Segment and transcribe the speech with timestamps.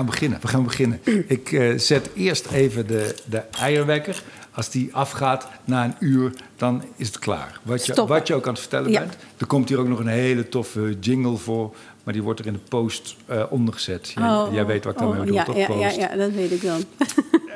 [0.00, 0.40] gaan beginnen.
[0.40, 1.00] We gaan beginnen.
[1.26, 4.22] Ik eh, zet eerst even de, de eierwekker.
[4.54, 7.60] Als die afgaat na een uur, dan is het klaar.
[7.62, 8.14] Wat je, Stoppen.
[8.16, 9.00] wat je ook aan het vertellen Ja.
[9.00, 9.16] bent.
[9.36, 11.74] Er komt hier ook nog een hele toffe jingle voor.
[12.04, 14.08] Maar die wordt er in de post eh, ondergezet.
[14.08, 15.56] Jij, Oh, jij weet wat ik daarmee oh, bedoel, ja, toch?
[15.56, 15.96] ja, Post.
[15.96, 16.84] ja, ja, dat weet ik dan.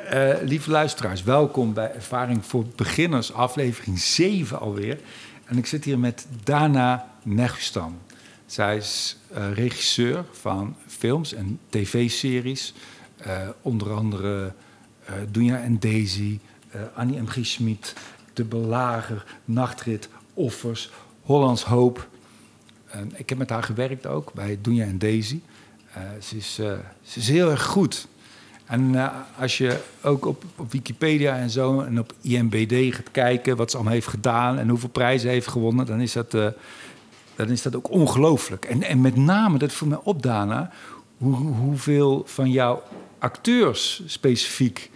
[0.05, 4.97] Eh, lieve luisteraars, welkom bij Ervaring voor Beginners, aflevering 7 alweer.
[5.45, 7.97] En ik zit hier met Dana Negustan.
[8.45, 12.73] Zij is eh, regisseur van films en tv-series.
[13.17, 14.53] Eh, onder andere
[15.31, 16.39] Dunja en Daisy,
[16.95, 17.27] Annie M.
[17.27, 17.57] G.
[18.33, 20.91] De Belager, Nachtrit, Offers,
[21.21, 22.07] Hollands Hoop.
[23.13, 25.39] Ik heb met haar gewerkt ook bij Dunja en Daisy.
[26.21, 26.53] Ze, is,
[27.01, 28.07] ze is heel erg goed.
[28.65, 33.69] En als je ook op, op Wikipedia en zo en op IMBD gaat kijken wat
[33.69, 36.33] ze allemaal heeft gedaan en hoeveel prijzen heeft gewonnen, dan is dat,
[37.35, 38.65] dan is dat ook ongelooflijk.
[38.65, 40.71] En, en met name, dat viel mij op, Dana,
[41.17, 42.81] hoe, hoeveel van jouw
[43.19, 44.89] acteurs specifiek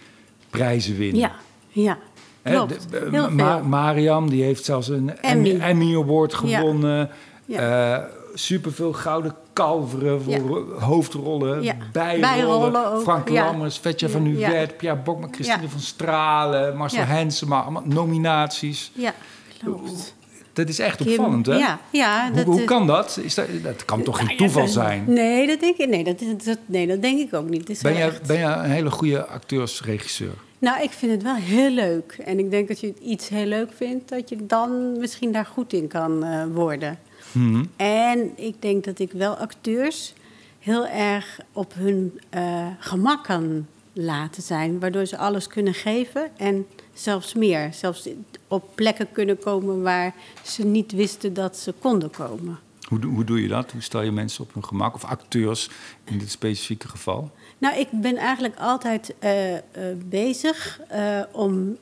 [0.49, 1.19] prijzen winnen.
[1.21, 1.31] Ja,
[1.69, 1.97] ja.
[2.43, 2.87] Klopt.
[2.91, 3.59] de- Heel Ma-.
[3.59, 7.09] Mariam, die heeft zelfs een Emmy, Award gewonnen.
[7.45, 7.95] Ja.
[7.97, 11.75] Eh, superveel gouden kalveren voor ro- hoofdrollen, Ja.
[11.91, 12.21] bijrollen.
[12.21, 13.29] Bijrollen ook, Frank.
[13.29, 14.47] Lammers, Vetje van ja.
[14.49, 17.03] Uwert, Pierre Bokma, Christine van Stralen, Marcel.
[17.03, 18.91] Hensema, allemaal nominaties.
[18.93, 19.13] Ja,
[19.59, 20.15] klopt.
[20.59, 21.55] Dat is echt opvallend, hè?
[21.57, 22.25] Ja, ja.
[22.27, 23.19] Hoe, dat hoe kan dat?
[23.23, 23.45] Is dat?
[23.63, 25.03] Dat kan toch geen toeval zijn?
[25.07, 27.79] Nee, dat denk ik, nee, dat, dat, nee, dat denk ik ook niet.
[27.81, 30.33] Ben echt- ben je een hele goede acteursregisseur?
[30.59, 32.17] Nou, ik vind het wel heel leuk.
[32.25, 35.73] En ik denk dat je iets heel leuk vindt, dat je dan misschien daar goed
[35.73, 36.99] in kan eh, worden.
[37.31, 37.63] Mhm.
[37.75, 40.13] En ik denk dat ik wel acteurs
[40.59, 46.65] heel erg op hun eh, gemak kan laten zijn, waardoor ze alles kunnen geven en
[46.99, 47.73] zelfs meer.
[47.73, 48.07] Zelfs
[48.47, 52.59] op plekken kunnen komen waar ze niet wisten dat ze konden komen.
[52.87, 53.71] Hoe, doe- hoe doe je dat?
[53.71, 54.95] Hoe stel je mensen op hun gemak?
[54.95, 55.69] Of acteurs
[56.03, 57.31] in dit specifieke geval?
[57.57, 59.61] Nou, ik ben eigenlijk altijd eh, eh,
[60.05, 61.77] bezig eh, om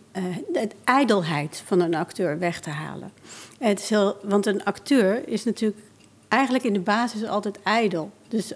[0.54, 3.12] de ijdelheid van een acteur weg te halen.
[3.60, 5.80] Het is heel, want een acteur is natuurlijk
[6.27, 8.11] eigenlijk in de basis altijd ijdel.
[8.27, 8.54] Dus,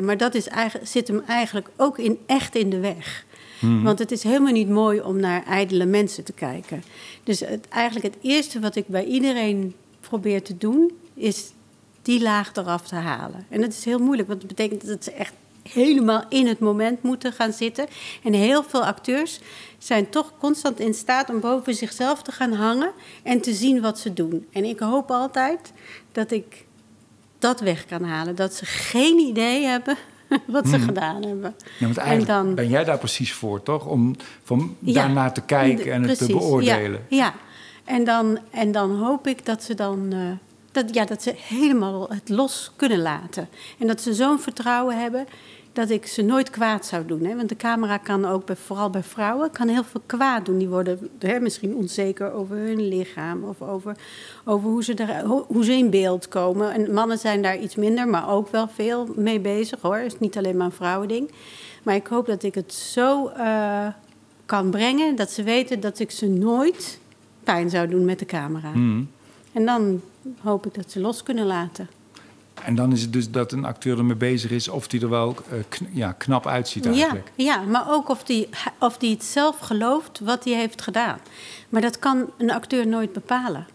[0.00, 3.24] maar dat is eigenlijk, zit hem eigenlijk ook in, echt in de weg.
[3.82, 6.82] Want het is helemaal niet mooi om naar ijdele mensen te kijken.
[7.24, 11.52] Dus eigenlijk het eerste wat ik bij iedereen probeer te doen, is
[12.02, 13.46] die laag eraf te halen.
[13.48, 15.32] En dat is heel moeilijk, want het betekent dat ze echt
[15.62, 17.86] helemaal in het moment moeten gaan zitten.
[18.22, 19.40] En heel veel acteurs
[19.78, 22.92] zijn toch constant in staat om boven zichzelf te gaan hangen
[23.22, 24.46] en te zien wat ze doen.
[24.52, 25.72] En ik hoop altijd
[26.12, 26.64] dat ik
[27.38, 28.34] dat weg kan halen.
[28.34, 29.96] Dat ze geen idee hebben
[30.46, 31.54] wat ze gedaan hebben.
[31.78, 33.86] Ja, want En eigenlijk dan- ben jij daar precies voor, toch?
[33.86, 37.00] Om van Ja, daarnaar te kijken en het te beoordelen.
[37.08, 37.34] Ja, ja.
[37.84, 40.12] En, dan, en dan hoop ik dat ze dan...
[40.12, 40.18] eh,
[40.72, 43.48] dat, ja, dat ze helemaal het los kunnen laten.
[43.78, 45.26] En dat ze zo'n vertrouwen hebben
[45.74, 47.24] dat ik ze nooit kwaad zou doen.
[47.24, 47.36] Hè?
[47.36, 50.58] Want de camera kan ook, bij, vooral bij vrouwen, kan heel veel kwaad doen.
[50.58, 53.44] Die worden hè, misschien onzeker over hun lichaam...
[53.44, 53.96] of over,
[54.44, 56.72] over hoe, ze hoe, ze in beeld komen.
[56.72, 59.96] En mannen zijn daar iets minder, maar ook wel veel mee bezig, hoor.
[59.96, 61.30] Het is niet alleen maar een vrouwending.
[61.82, 63.86] Maar ik hoop dat ik het zo eh,
[64.46, 65.16] kan brengen...
[65.16, 66.98] dat ze weten dat ik ze nooit
[67.44, 68.70] pijn zou doen met de camera.
[68.70, 69.02] Mhm.
[69.52, 70.00] En dan
[70.40, 71.88] hoop ik dat ze los kunnen laten.
[72.64, 75.34] En dan is het dus dat een acteur ermee bezig is of die er wel
[75.50, 77.32] eh, kn- ja, knap uitziet Ja, eigenlijk.
[77.34, 78.48] ja, maar ook of die,
[78.78, 81.18] of die het zelf gelooft wat hij heeft gedaan.
[81.68, 83.66] Maar dat kan een acteur nooit bepalen.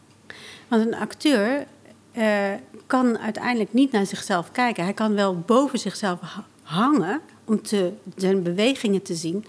[0.68, 1.66] Want een acteur
[2.12, 2.54] eh,
[2.88, 4.84] kan uiteindelijk niet naar zichzelf kijken.
[4.84, 9.46] Hij kan wel boven zichzelf ha- hangen om te, zijn bewegingen te zien.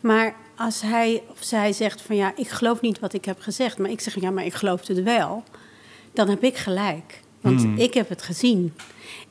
[0.00, 3.78] Maar als hij of zij zegt van ja, ik geloof niet wat ik heb gezegd,
[3.78, 5.42] maar ik zeg ja, maar ik geloof het wel,
[6.12, 7.20] dan heb ik gelijk.
[7.40, 8.74] Want ik heb het gezien.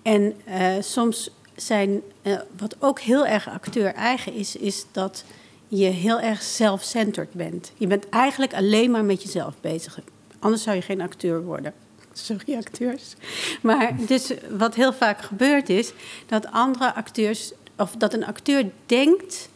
[0.01, 5.23] En eh, soms zijn, eh, wat ook heel erg acteur eigen is, is dat
[5.67, 7.71] je heel erg self-centered bent.
[7.77, 9.99] Je bent eigenlijk alleen maar met jezelf bezig.
[10.39, 11.73] Anders zou je geen acteur worden.
[12.13, 13.15] Sorry, acteurs.
[13.61, 15.93] Maar dus wat heel vaak gebeurt is
[16.25, 19.49] dat andere acteurs, of dat een acteur denkt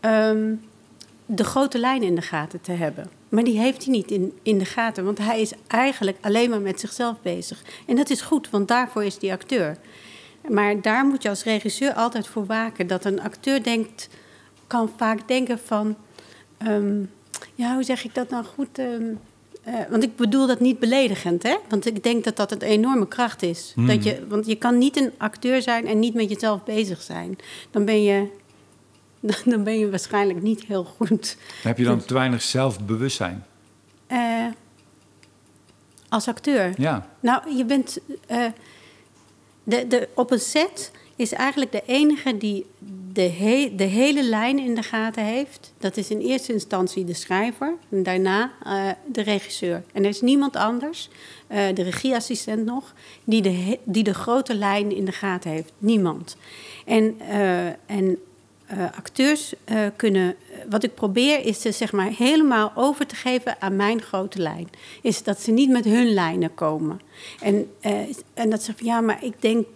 [0.00, 0.54] ehm,
[1.26, 3.10] de grote lijn in de gaten te hebben.
[3.32, 6.60] Maar die heeft hij niet in, in de gaten, want hij is eigenlijk alleen maar
[6.60, 7.62] met zichzelf bezig.
[7.86, 9.76] En dat is goed, want daarvoor is die acteur.
[10.48, 12.86] Maar daar moet je als regisseur altijd voor waken.
[12.86, 14.08] Dat een acteur denkt,
[14.66, 15.96] kan vaak denken van...
[16.58, 17.00] ehm,
[17.54, 18.78] ja, hoe zeg ik dat nou goed?
[18.78, 19.14] ehm,
[19.62, 21.56] eh, want ik bedoel dat niet beledigend, hè?
[21.68, 23.74] Want ik denk dat dat een enorme kracht is.
[23.76, 27.38] Dat je, want je kan niet een acteur zijn en niet met jezelf bezig zijn.
[27.70, 28.26] Dan ben je,
[29.44, 31.36] dan ben je waarschijnlijk niet heel goed.
[31.62, 33.44] Heb je dan te weinig zelfbewustzijn?
[34.06, 34.46] Eh,
[36.08, 36.72] als acteur.
[36.76, 37.08] Ja.
[37.20, 37.98] Nou, je bent.
[38.26, 38.44] eh,
[39.64, 42.66] de, de, op een set is eigenlijk de enige die,
[43.12, 45.72] de, he- de hele lijn in de gaten heeft.
[45.78, 49.82] Dat is in eerste instantie de schrijver en daarna eh, de regisseur.
[49.92, 51.08] En er is niemand anders,
[51.48, 55.72] de regieassistent nog, die de, die de grote lijn in de gaten heeft.
[55.78, 56.36] Niemand.
[56.86, 57.20] En,
[57.86, 58.18] en
[58.72, 60.34] eh, acteurs eh, kunnen.
[60.70, 64.68] Wat ik probeer is ze zeg maar helemaal over te geven aan mijn grote lijn.
[65.02, 67.00] Is dat ze niet met hun lijnen komen.
[67.40, 67.94] En, eh,
[68.34, 69.66] en dat ze van ja, maar ik denk.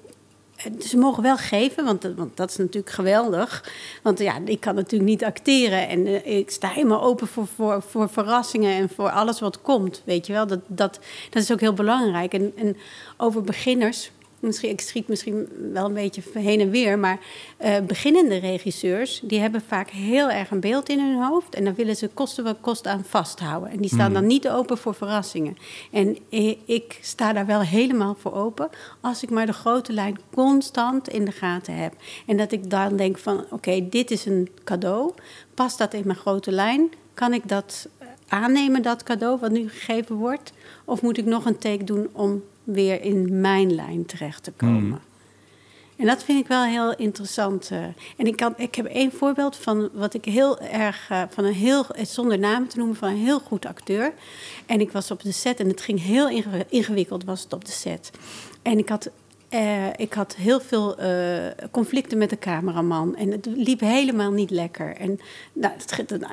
[0.56, 2.02] eh, Ze mogen wel geven, want,
[2.34, 3.72] dat- is natuurlijk geweldig.
[4.02, 5.88] Want ja, ik kan natuurlijk niet acteren.
[5.88, 10.02] En eh, ik sta helemaal open voor, voor, voor verrassingen en voor alles wat komt.
[10.04, 10.98] Weet je wel, dat, dat,
[11.31, 12.32] dat is ook heel belangrijk.
[12.34, 12.76] En, en
[13.16, 14.10] over beginners,
[14.40, 17.18] misschien, ik schiet misschien wel een beetje heen en weer, maar
[17.56, 21.74] eh, beginnende regisseurs, die hebben vaak heel erg een beeld in hun hoofd en daar
[21.74, 23.70] willen ze kosten wat kost aan vasthouden.
[23.70, 25.56] En die staan dan niet open voor verrassingen.
[25.92, 26.18] En
[26.64, 28.68] ik sta daar wel helemaal voor open
[29.00, 31.94] als ik maar de grote lijn constant in de gaten heb.
[32.26, 35.12] En dat ik dan denk van, oké, dit is een cadeau,
[35.54, 36.90] past dat in mijn grote lijn?
[37.14, 40.52] Kan ik dat eh, aannemen, dat cadeau wat nu gegeven wordt?
[40.84, 45.00] Of moet ik nog een take doen om weer in mijn lijn terecht te komen?
[45.96, 47.68] En dat vind ik wel heel interessant.
[47.70, 47.78] eh.
[48.16, 51.52] En ik, kan, ik heb één voorbeeld van wat ik heel erg, eh, van een
[51.54, 54.12] heel, zonder namen te noemen, van een heel goed acteur.
[54.66, 57.64] En ik was op de set en het ging heel inge- ingewikkeld, was het op
[57.64, 58.10] de set.
[58.62, 59.10] En ik had,
[59.48, 60.96] eh, ik had heel veel
[61.70, 63.16] conflicten met de cameraman.
[63.16, 64.96] En het liep helemaal niet lekker.
[64.96, 65.20] En
[65.52, 66.32] nou, het, nou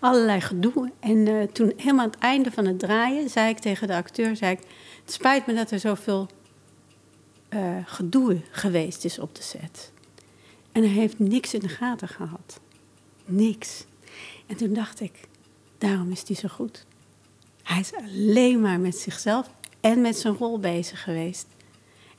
[0.00, 0.90] allerlei gedoe.
[1.00, 4.52] En toen, helemaal aan het einde van het draaien, zei ik tegen de acteur: zei
[4.52, 4.60] ik,
[5.08, 6.28] Het spijt me dat er zoveel
[7.48, 9.92] eh, gedoe geweest is op de set.
[10.72, 12.60] En hij heeft niks in de gaten gehad.
[13.24, 13.84] Niks.
[14.46, 15.12] En toen dacht ik,
[15.78, 16.86] daarom is hij zo goed.
[17.62, 19.50] Hij is alleen maar met zichzelf
[19.80, 21.46] en met zijn rol bezig geweest.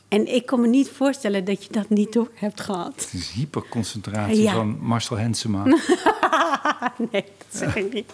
[0.07, 2.93] En ik kon me niet voorstellen dat je dat niet door hebt gehad.
[2.95, 4.53] Het is hyperconcentratie Ja.
[4.53, 5.63] van Marcel Hensema.
[7.11, 8.13] nee, dat zeg ik niet.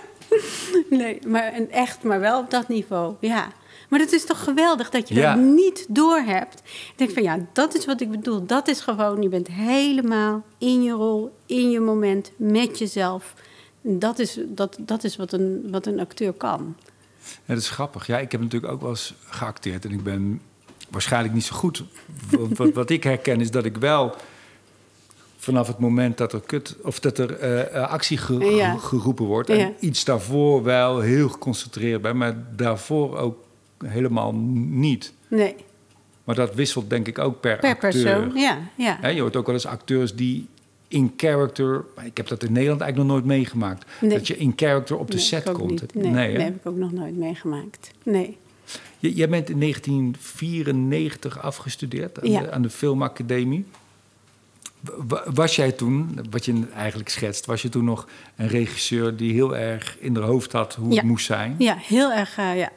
[0.98, 3.14] nee, maar en echt, maar wel op dat niveau.
[3.20, 3.52] Ja.
[3.88, 5.34] Maar het is toch geweldig dat je Ja.
[5.34, 6.58] dat niet door hebt.
[6.64, 8.46] Ik denk van ja, dat is wat ik bedoel.
[8.46, 13.34] Dat is gewoon, je bent helemaal in je rol, in je moment, met jezelf.
[13.80, 16.76] Dat is, dat, dat is wat, een, wat een acteur kan.
[17.24, 18.06] Ja, dat is grappig.
[18.06, 20.40] Ja, ik heb natuurlijk ook wel eens geacteerd en ik ben
[20.90, 21.84] waarschijnlijk niet zo goed.
[22.56, 24.14] Wat, wat ik herken is dat ik wel
[25.36, 28.72] vanaf het moment dat er, kut, of dat er eh, eh, actie ge- Ja.
[28.76, 29.50] ge- geroepen wordt...
[29.50, 29.72] en Ja.
[29.80, 32.16] iets daarvoor wel heel geconcentreerd ben...
[32.16, 33.36] maar daarvoor ook
[33.84, 34.34] helemaal
[34.70, 35.12] niet.
[35.28, 35.54] Nee,
[36.24, 37.90] Maar dat wisselt denk ik ook per, per acteur.
[37.90, 38.34] persoon.
[38.34, 39.08] Ja, ja.
[39.08, 40.46] Je hoort ook wel eens acteurs die
[40.88, 41.84] in character...
[42.04, 43.84] Ik heb dat in Nederland eigenlijk nog nooit meegemaakt.
[44.00, 44.10] Nee.
[44.10, 45.94] Dat je in character op de Nee, set komt.
[45.94, 46.32] Nee, hè?
[46.32, 47.90] dat heb ik ook nog nooit meegemaakt.
[48.02, 48.36] Nee.
[48.98, 52.40] J- Jij bent in 1994 afgestudeerd aan, Ja.
[52.40, 53.66] de, aan de Filmacademie.
[55.34, 59.56] Was jij toen, wat je eigenlijk schetst, was je toen nog een regisseur die heel
[59.56, 60.96] erg in haar hoofd had hoe Ja.
[60.96, 61.54] het moest zijn?
[61.58, 62.70] Ja, heel erg, eh, ja.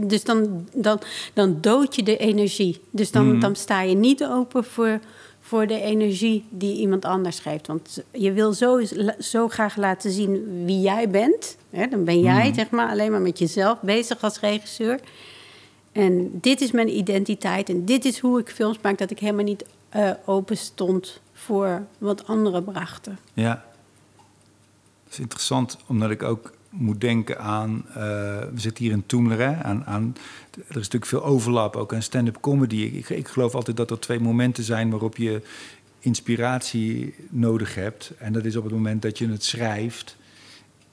[0.00, 1.00] Dus dan, dan,
[1.34, 2.80] dan dood je de energie.
[2.90, 3.40] Dus dan, Mhm.
[3.40, 4.98] dan sta je niet open voor,
[5.40, 7.66] voor de energie die iemand anders geeft.
[7.66, 8.80] Want je wil zo,
[9.18, 11.56] zo graag laten zien wie jij bent.
[11.70, 11.86] Hè?
[11.86, 12.54] Dan ben jij, Mhm.
[12.54, 15.00] zeg maar, alleen maar met jezelf bezig als regisseur.
[15.92, 18.98] En dit is mijn identiteit en dit is hoe ik films maak...
[18.98, 23.18] dat ik helemaal niet eh, open stond voor wat anderen brachten.
[23.34, 23.64] Ja.
[25.04, 27.84] Dat is interessant, omdat ik ook moet denken aan...
[27.88, 30.16] eh, we zitten hier in Toemler, aan, aan...
[30.50, 32.76] Er is natuurlijk veel overlap, ook aan stand-up comedy.
[32.76, 35.42] Ik, ik geloof altijd dat er twee momenten zijn waarop je
[35.98, 38.12] inspiratie nodig hebt.
[38.18, 40.16] En dat is op het moment dat je het schrijft...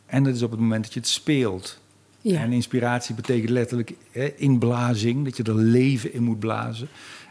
[0.06, 1.82] en dat is op het moment dat je het speelt.
[2.22, 2.42] Ja.
[2.42, 6.88] En inspiratie betekent letterlijk hè, inblazing, dat je er leven in moet blazen.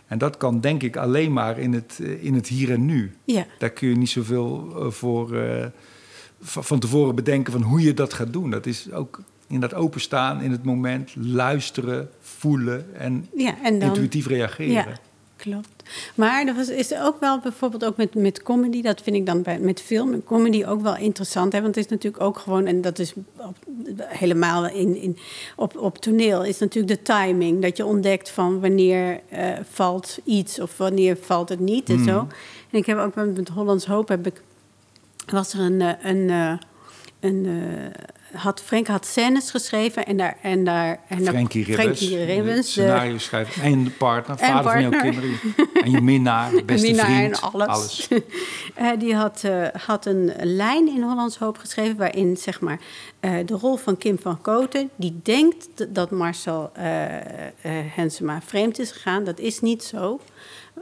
[0.07, 3.13] En dat kan denk ik alleen maar in het, eh, in het hier en nu.
[3.25, 3.47] Ja.
[3.59, 5.37] Daar kun je niet zoveel eh, voor
[6.43, 8.51] van tevoren bedenken van hoe je dat gaat doen.
[8.51, 9.21] Dat is ook
[9.53, 13.89] inderdaad openstaan in het moment, luisteren, voelen en Ja, en dan...
[13.89, 14.73] intuïtief reageren.
[14.73, 14.87] Ja,
[15.37, 15.83] klopt.
[16.15, 19.43] Maar er was, is ook wel bijvoorbeeld ook met, met comedy, dat vind ik dan
[19.43, 21.53] bij, met film en comedy ook wel interessant.
[21.53, 21.63] Hè?
[21.63, 23.57] Want het is natuurlijk ook gewoon, en dat is op,
[24.05, 25.19] helemaal in, in,
[25.57, 27.63] op, op toneel, is natuurlijk de timing.
[27.63, 32.19] Dat je ontdekt van wanneer eh, valt iets of wanneer valt het niet en zo.
[32.71, 34.43] En ik heb ook met, met Hollands Hoop heb ik,
[35.27, 36.53] was er een, eh, een, eh,
[37.21, 40.37] een eh, had, Frank had scènes geschreven en daar...
[40.43, 44.83] En daar en Frankie Ribbens, Frankie Ribbens, scenario schrijver en de partner, En vader van
[44.83, 45.31] jouw kinderen.
[45.85, 47.41] En je minnaar, beste Minnaar vriend.
[47.41, 48.09] en alles.
[48.75, 49.43] Eh, die had,
[49.87, 51.97] had een lijn in Hollands Hoop geschreven...
[51.97, 52.81] waarin zeg maar,
[53.21, 54.91] de rol van Kim van Koten...
[54.97, 56.73] die denkt dat Marcel
[57.95, 59.25] Hensema vreemd is gegaan.
[59.25, 60.21] Dat is niet zo.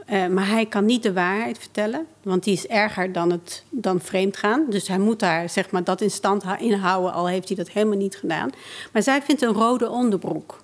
[0.05, 4.01] Eh, maar hij kan niet de waarheid vertellen, want die is erger dan, het, dan
[4.01, 4.65] vreemd gaan.
[4.69, 7.97] Dus hij moet daar zeg maar, dat in stand inhouden, al heeft hij dat helemaal
[7.97, 8.49] niet gedaan.
[8.91, 10.59] Maar zij vindt een rode onderbroek,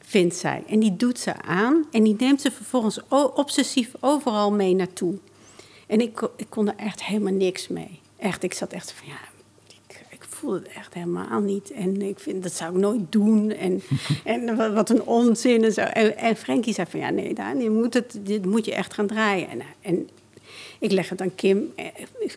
[0.00, 0.62] vindt zij.
[0.68, 3.00] En die doet ze aan en die neemt ze vervolgens
[3.34, 5.14] obsessief overal mee naartoe.
[5.86, 8.00] En ik, ik kon er echt helemaal niks mee.
[8.16, 9.35] Echt, ik zat echt van ja,
[10.46, 11.70] voel het echt helemaal niet.
[11.70, 13.50] En ik vind, dat zou ik nooit doen.
[13.50, 13.82] En,
[14.24, 15.80] en wat een onzin en zo.
[15.80, 18.94] En, en Frankie zei van, ja, nee, Daan, je moet het, dit moet je echt
[18.94, 19.48] gaan draaien.
[19.48, 20.08] En, en
[20.78, 21.86] ik leg het aan Kim, eh,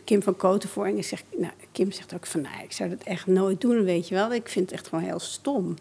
[0.04, 0.86] Kim van Koten voor.
[0.86, 3.84] En ik zeg, nou, Kim zegt ook van, nou, ik zou dat echt nooit doen,
[3.84, 4.32] weet je wel.
[4.32, 5.76] Ik vind het echt gewoon heel stom.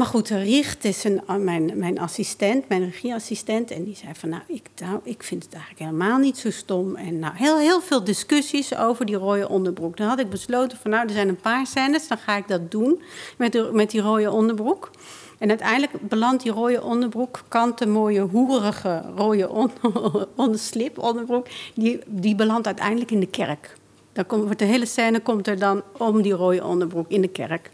[0.00, 3.70] Maar goed, Richt is een, oh, mijn, mijn assistent, mijn regieassistent.
[3.70, 6.96] En die zei van, nou ik, nou, ik vind het eigenlijk helemaal niet zo stom.
[6.96, 9.96] En nou, heel, heel veel discussies over die rode onderbroek.
[9.96, 12.70] Dan had ik besloten van, nou, er zijn een paar scènes, dan ga ik dat
[12.70, 13.02] doen
[13.36, 14.90] met, met die rode onderbroek.
[15.38, 19.70] En uiteindelijk belandt die rode onderbroek, kanten mooie, hoerige rode on,
[20.36, 23.76] onderslip, onderbroek, die, die belandt uiteindelijk in de kerk.
[24.12, 27.70] Dan komt, de hele scène komt er dan om die rode onderbroek in de kerk.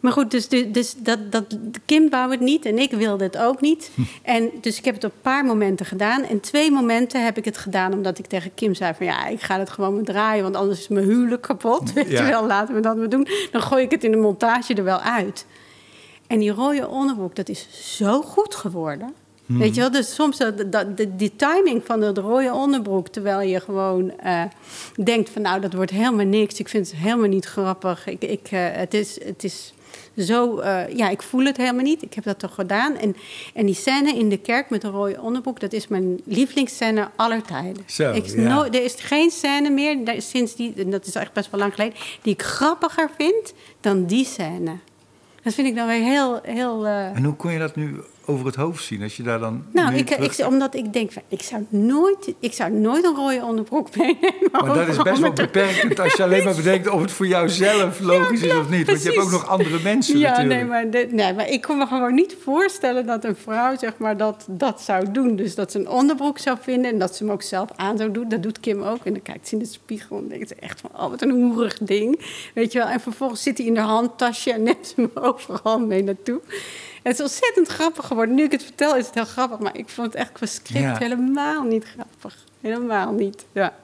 [0.00, 1.44] Maar goed, dus, dus dat, dat,
[1.84, 3.90] Kim wou het niet en ik wilde het ook niet.
[4.22, 6.22] En dus ik heb het op een paar momenten gedaan.
[6.22, 9.06] En twee momenten heb ik het gedaan omdat ik tegen Kim zei van...
[9.06, 11.92] ja, ik ga het gewoon maar draaien, want anders is mijn huwelijk kapot.
[11.92, 13.26] Weet je wel, laten we dat maar doen.
[13.52, 15.46] Dan gooi ik het in de montage er wel uit.
[16.26, 17.66] En die rode onderbroek, dat is
[17.96, 19.14] zo goed geworden.
[19.46, 19.58] Hmm.
[19.58, 23.08] Weet je wel, dus soms dat, dat, de, die timing van de rode onderbroek...
[23.08, 24.42] terwijl je gewoon uh,
[25.04, 26.58] denkt van nou, dat wordt helemaal niks.
[26.58, 28.06] Ik vind het helemaal niet grappig.
[28.06, 29.72] Ik, ik, uh, het, is, het is
[30.16, 32.02] zo, uh, ja, ik voel het helemaal niet.
[32.02, 32.96] Ik heb dat toch gedaan.
[32.96, 33.16] En,
[33.54, 37.42] en die scène in de kerk met de rode onderbroek, dat is mijn lievelingsscène aller
[37.42, 37.82] tijden.
[37.86, 38.66] Zo, ik, ja.
[38.66, 41.98] er is geen scène meer, sinds die, en dat is echt best wel lang geleden,
[42.22, 44.78] die ik grappiger vind dan die scène.
[45.42, 46.40] Dat vind ik dan weer heel...
[46.42, 47.16] heel uh...
[47.16, 49.64] En hoe kon je dat nu over het hoofd zien als je daar dan.
[49.72, 53.44] Nou, ik, ik, omdat ik denk, van, ik, zou nooit, ik zou nooit een rode
[53.44, 54.48] onderbroek meenemen.
[54.52, 58.00] Maar dat is best wel beperkend als je alleen maar bedenkt of het voor jouzelf
[58.00, 58.86] logisch is of niet.
[58.86, 60.18] Want je hebt ook nog andere mensen.
[60.18, 60.60] Ja, natuurlijk.
[60.60, 64.16] Nee, maar, nee, maar ik kon me gewoon niet voorstellen dat een vrouw zeg maar,
[64.16, 65.36] dat, dat zou doen.
[65.36, 68.10] Dus dat ze een onderbroek zou vinden en dat ze hem ook zelf aan zou
[68.10, 68.28] doen.
[68.28, 69.04] Dat doet Kim ook.
[69.04, 71.30] En dan kijkt ze in de spiegel en denkt ze echt van, oh, wat een
[71.30, 72.20] hoerig ding.
[72.54, 72.88] Weet je wel.
[72.88, 76.40] En vervolgens zit hij in de handtasje en neemt ze hem overal mee naartoe.
[77.02, 78.34] Het is ontzettend grappig geworden.
[78.34, 80.98] Nu ik het vertel is het heel grappig, maar ik vond het echt qua script
[80.98, 82.44] helemaal niet grappig.
[82.60, 83.74] Helemaal niet, ja.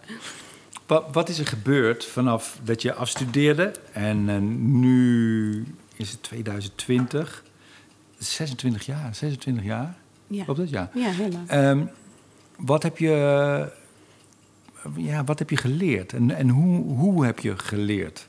[0.86, 4.36] Wat, wat, is er gebeurd vanaf dat je afstudeerde en uh,
[4.80, 7.44] nu is het 2020,
[8.18, 9.96] 26 jaar, 26 jaar?
[10.26, 10.44] Ja.
[10.46, 10.90] Op dat jaar?
[10.94, 11.70] Ja, helemaal.
[11.70, 11.90] Um,
[12.56, 13.70] wat heb je,
[14.96, 18.28] ja, wat heb je geleerd en, en hoe, hoe heb je geleerd?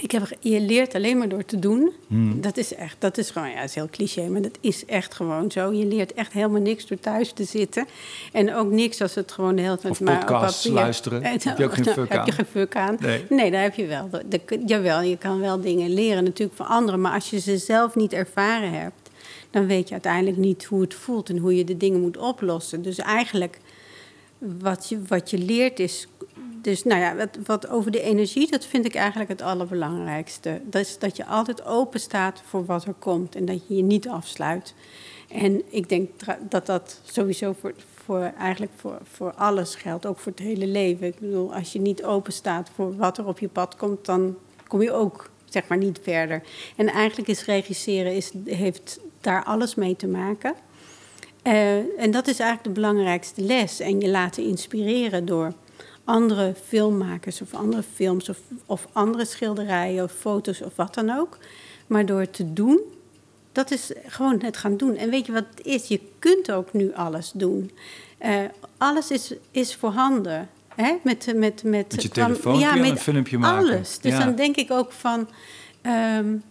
[0.00, 1.92] Ik heb, je leert alleen maar door te doen.
[2.06, 2.40] Hmm.
[2.40, 5.14] Dat is echt, dat is gewoon, ja, dat is heel cliché, maar dat is echt
[5.14, 5.72] gewoon zo.
[5.72, 7.86] Je leert echt helemaal niks door thuis te zitten.
[8.32, 11.24] En ook niks als het gewoon de hele tijd of maar podcasts luisteren.
[11.24, 12.16] heb je ook geen fuck aan?
[12.18, 12.96] Heb je geen fuck aan?
[13.00, 14.08] Nee, nee daar heb je wel.
[14.28, 17.00] De, jawel, je kan wel dingen leren natuurlijk van anderen.
[17.00, 19.10] Maar als je ze zelf niet ervaren hebt,
[19.50, 22.82] dan weet je uiteindelijk niet hoe het voelt en hoe je de dingen moet oplossen.
[22.82, 23.58] Dus eigenlijk,
[24.38, 26.06] wat je, wat je leert is
[26.62, 30.60] dus nou ja, wat, wat, over de energie, dat vind ik eigenlijk het allerbelangrijkste.
[30.64, 33.82] Dat is dat je altijd open staat voor wat er komt en dat je je
[33.82, 34.74] niet afsluit.
[35.28, 36.10] En ik denk
[36.48, 37.74] dat dat sowieso voor,
[38.04, 41.06] voor, eigenlijk voor, voor alles geldt, ook voor het hele leven.
[41.06, 44.36] Ik bedoel, als je niet open staat voor wat er op je pad komt, dan
[44.66, 46.42] kom je ook zeg maar niet verder.
[46.76, 50.54] En eigenlijk is regisseren is, heeft daar alles mee te maken.
[51.44, 53.80] Uh, en dat is eigenlijk de belangrijkste les.
[53.80, 55.52] En je laten inspireren door
[56.04, 61.38] andere filmmakers of andere films of, of andere schilderijen of foto's of wat dan ook.
[61.86, 62.80] Maar door te doen,
[63.52, 64.96] dat is gewoon het gaan doen.
[64.96, 65.86] En weet je wat het is?
[65.86, 67.70] Je kunt ook nu alles doen.
[68.24, 68.40] Uh,
[68.78, 70.48] alles is, is voorhanden.
[70.74, 70.96] Hè?
[71.02, 73.68] Met, met, met, met je telefoon ja, met een filmpje maken.
[73.68, 73.98] Alles.
[73.98, 75.28] Dus dan denk ik ook van...
[76.16, 76.42] Um,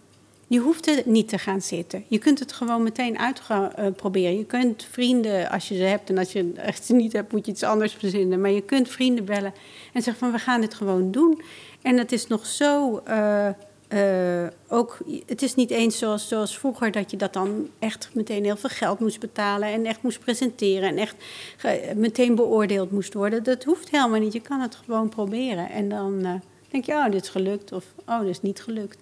[0.50, 2.04] je hoeft er niet te gaan zitten.
[2.08, 4.32] Je kunt het gewoon meteen uitproberen.
[4.32, 6.10] Uh, je kunt vrienden, als je ze hebt...
[6.10, 8.40] en als je echt niet hebt, moet je iets anders verzinnen.
[8.40, 9.54] Maar je kunt vrienden bellen
[9.92, 10.32] en zeggen van...
[10.32, 11.42] we gaan dit gewoon doen.
[11.82, 13.02] En het is nog zo...
[13.08, 13.48] Uh,
[13.88, 18.44] uh, ook, het is niet eens zoals, zoals vroeger dat je dat dan echt meteen
[18.44, 21.14] heel veel geld moest betalen en echt moest presenteren en echt
[21.94, 23.42] meteen beoordeeld moest worden.
[23.42, 24.32] Dat hoeft helemaal niet.
[24.32, 25.70] Je kan het gewoon proberen.
[25.70, 28.98] En dan denk je, oh, dit is gelukt of oh, dit is niet gelukt.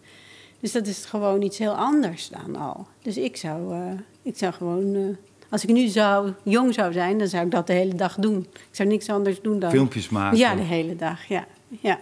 [0.61, 2.87] Dus dat is gewoon iets heel anders dan al.
[3.03, 4.95] Dus ik zou, uh, ik zou gewoon.
[4.95, 5.17] Uh,
[5.51, 8.47] als ik nu zou, jong zou zijn, dan zou ik dat de hele dag doen.
[8.53, 9.71] Ik zou niks anders doen dan.
[9.71, 10.39] Filmpjes maken?
[10.39, 11.47] Ja, de hele dag, ja.
[11.81, 11.99] ja.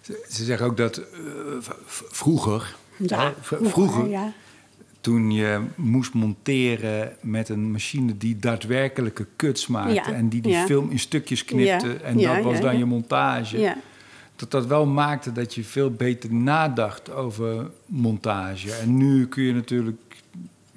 [0.00, 1.04] Ze, ze zeggen ook dat uh,
[1.86, 2.76] vroeger.
[2.96, 4.32] Ja, vroeger, vroeger ja.
[5.00, 10.52] toen je moest monteren met een machine die daadwerkelijke cuts maakte Ja, en die die
[10.52, 10.64] ja.
[10.64, 12.78] film in stukjes knipte Ja, en ja, dat was ja, dan ja.
[12.78, 13.76] je montage.
[14.38, 18.72] Dat dat wel maakte dat je veel beter nadacht over montage.
[18.72, 20.00] En nu kun je natuurlijk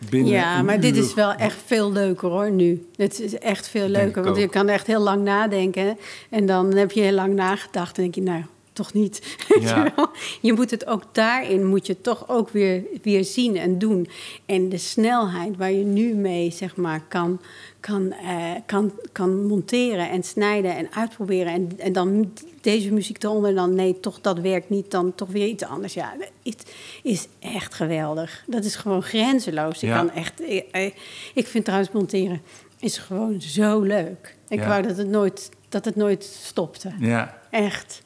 [0.09, 2.85] binnen ja maar dit is wel echt veel leuker hoor, nu.
[2.95, 5.97] Het is echt veel leuker, want je kan echt heel lang nadenken.
[6.29, 8.43] En dan heb je heel lang nagedacht en denk je, nou,
[8.81, 9.21] toch niet.
[9.61, 9.93] Ja.
[10.41, 14.07] je, moet het ook daarin, moet je toch ook weer, weer zien en doen.
[14.45, 17.41] En de snelheid waar je nu mee, zeg maar, kan,
[17.79, 21.53] kan, eh, kan, kan monteren en snijden en uitproberen.
[21.53, 25.47] En, en dan deze muziek eronder dan, nee, toch dat werkt niet, dan toch weer
[25.47, 25.93] iets anders.
[25.93, 26.71] Ja, het
[27.03, 28.43] is echt geweldig.
[28.47, 29.83] Dat is gewoon grenzeloos.
[29.83, 29.97] Ik Ja.
[29.97, 30.95] kan echt, ik, ik-
[31.33, 32.41] ik vind trouwens monteren
[32.79, 34.35] is gewoon zo leuk.
[34.47, 34.67] Ik Ja.
[34.67, 36.91] wou dat het nooit, dat het nooit stopte.
[36.99, 38.01] Ja, Echt.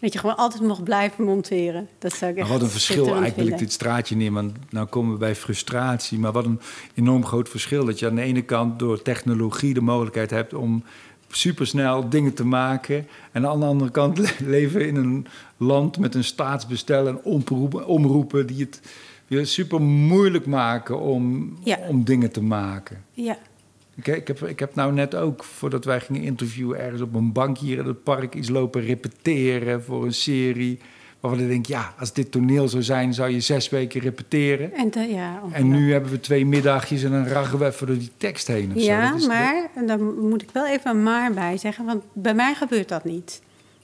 [0.00, 1.88] Dat je gewoon altijd mocht blijven monteren.
[1.98, 3.04] Dat zou ik maar echt wat een verschil.
[3.06, 6.18] Eigenlijk wil ik dit straatje want nou komen we bij frustratie.
[6.18, 6.60] Maar wat een
[6.94, 7.84] enorm groot verschil.
[7.84, 10.82] Dat je aan de ene kant door technologie de mogelijkheid hebt om
[11.28, 13.06] supersnel dingen te maken.
[13.32, 15.26] En aan de andere kant le- leven in een
[15.56, 18.80] land met een staatsbestel en omroepen, omroepen die het
[19.26, 21.78] weer super moeilijk maken om, Ja.
[21.88, 23.04] om dingen te maken.
[23.12, 23.38] Ja,
[24.06, 27.32] Ik, ik, heb, ik heb nou net ook, voordat wij gingen interviewen, ergens op een
[27.32, 30.78] bank hier in het park iets lopen repeteren voor een serie.
[31.20, 34.72] Waarvan ik denk, ja, als dit toneel zou zijn, zou je zes weken repeteren.
[34.72, 38.10] en, ja, En nu hebben we twee middagjes en dan ragen we even door die
[38.16, 38.72] tekst heen.
[38.74, 42.34] Of ja maar en daar moet ik wel even een maar bij zeggen, want bij
[42.34, 43.40] mij gebeurt dat niet.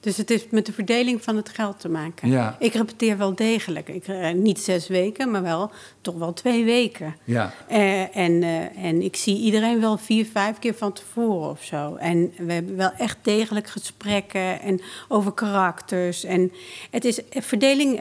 [0.06, 2.28] Dus het is met de verdeling van het geld te maken.
[2.28, 2.56] Ja.
[2.58, 3.88] Ik repeteer wel degelijk.
[3.88, 5.70] Ik, eh, niet zes weken, maar wel
[6.00, 7.16] toch wel twee weken.
[7.24, 11.62] Ja, Eh, en, eh, en ik zie iedereen wel vier, vijf keer van tevoren of
[11.62, 11.94] zo.
[11.94, 16.24] En we hebben wel echt degelijk gesprekken en over karakters.
[16.24, 16.52] En
[16.90, 18.00] het is verdeling,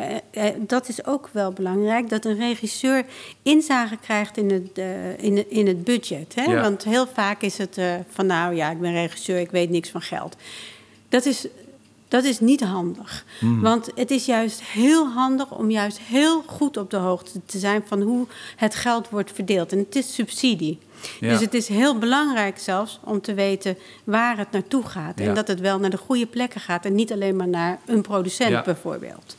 [0.60, 3.06] dat is ook wel belangrijk, dat een regisseur
[3.42, 4.82] inzage krijgt in het,
[5.18, 6.36] in, in het budget.
[6.36, 6.44] Hè?
[6.44, 6.62] Ja.
[6.62, 10.02] Want heel vaak is het van nou ja, ik ben regisseur, ik weet niks van
[10.02, 10.36] geld.
[11.10, 11.48] Dat is,
[12.08, 13.26] dat is niet handig.
[13.40, 17.84] Want het is juist heel handig om juist heel goed op de hoogte te zijn
[17.86, 19.72] van hoe het geld wordt verdeeld.
[19.72, 20.80] En het is subsidie.
[21.20, 21.30] Ja.
[21.30, 25.20] Dus het is heel belangrijk zelfs om te weten waar het naartoe gaat.
[25.20, 25.26] Ja.
[25.26, 28.02] En dat het wel naar de goede plekken gaat en niet alleen maar naar een
[28.02, 28.62] producent Ja.
[28.62, 29.36] bijvoorbeeld.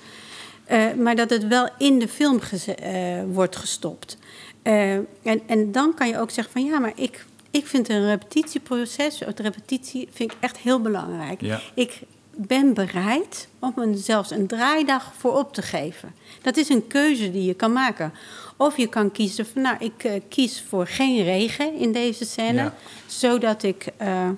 [0.64, 4.17] Eh, maar dat het wel in de film eh, wordt gestopt.
[4.62, 8.07] Eh, en, en dan kan je ook zeggen van ja, maar ik, ik vind een
[8.07, 11.40] repetitieproces, het repetitie vind ik echt heel belangrijk.
[11.40, 11.61] Ja.
[11.75, 12.01] Ik
[12.37, 16.14] ben bereid om een, zelfs een draaidag voor op te geven.
[16.42, 18.12] Dat is een keuze die je kan maken.
[18.57, 22.62] Of je kan kiezen van, nou, ik eh, kies voor geen regen in deze scène,
[22.62, 22.75] Ja.
[23.07, 24.29] zodat ik eh,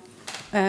[0.49, 0.63] eh,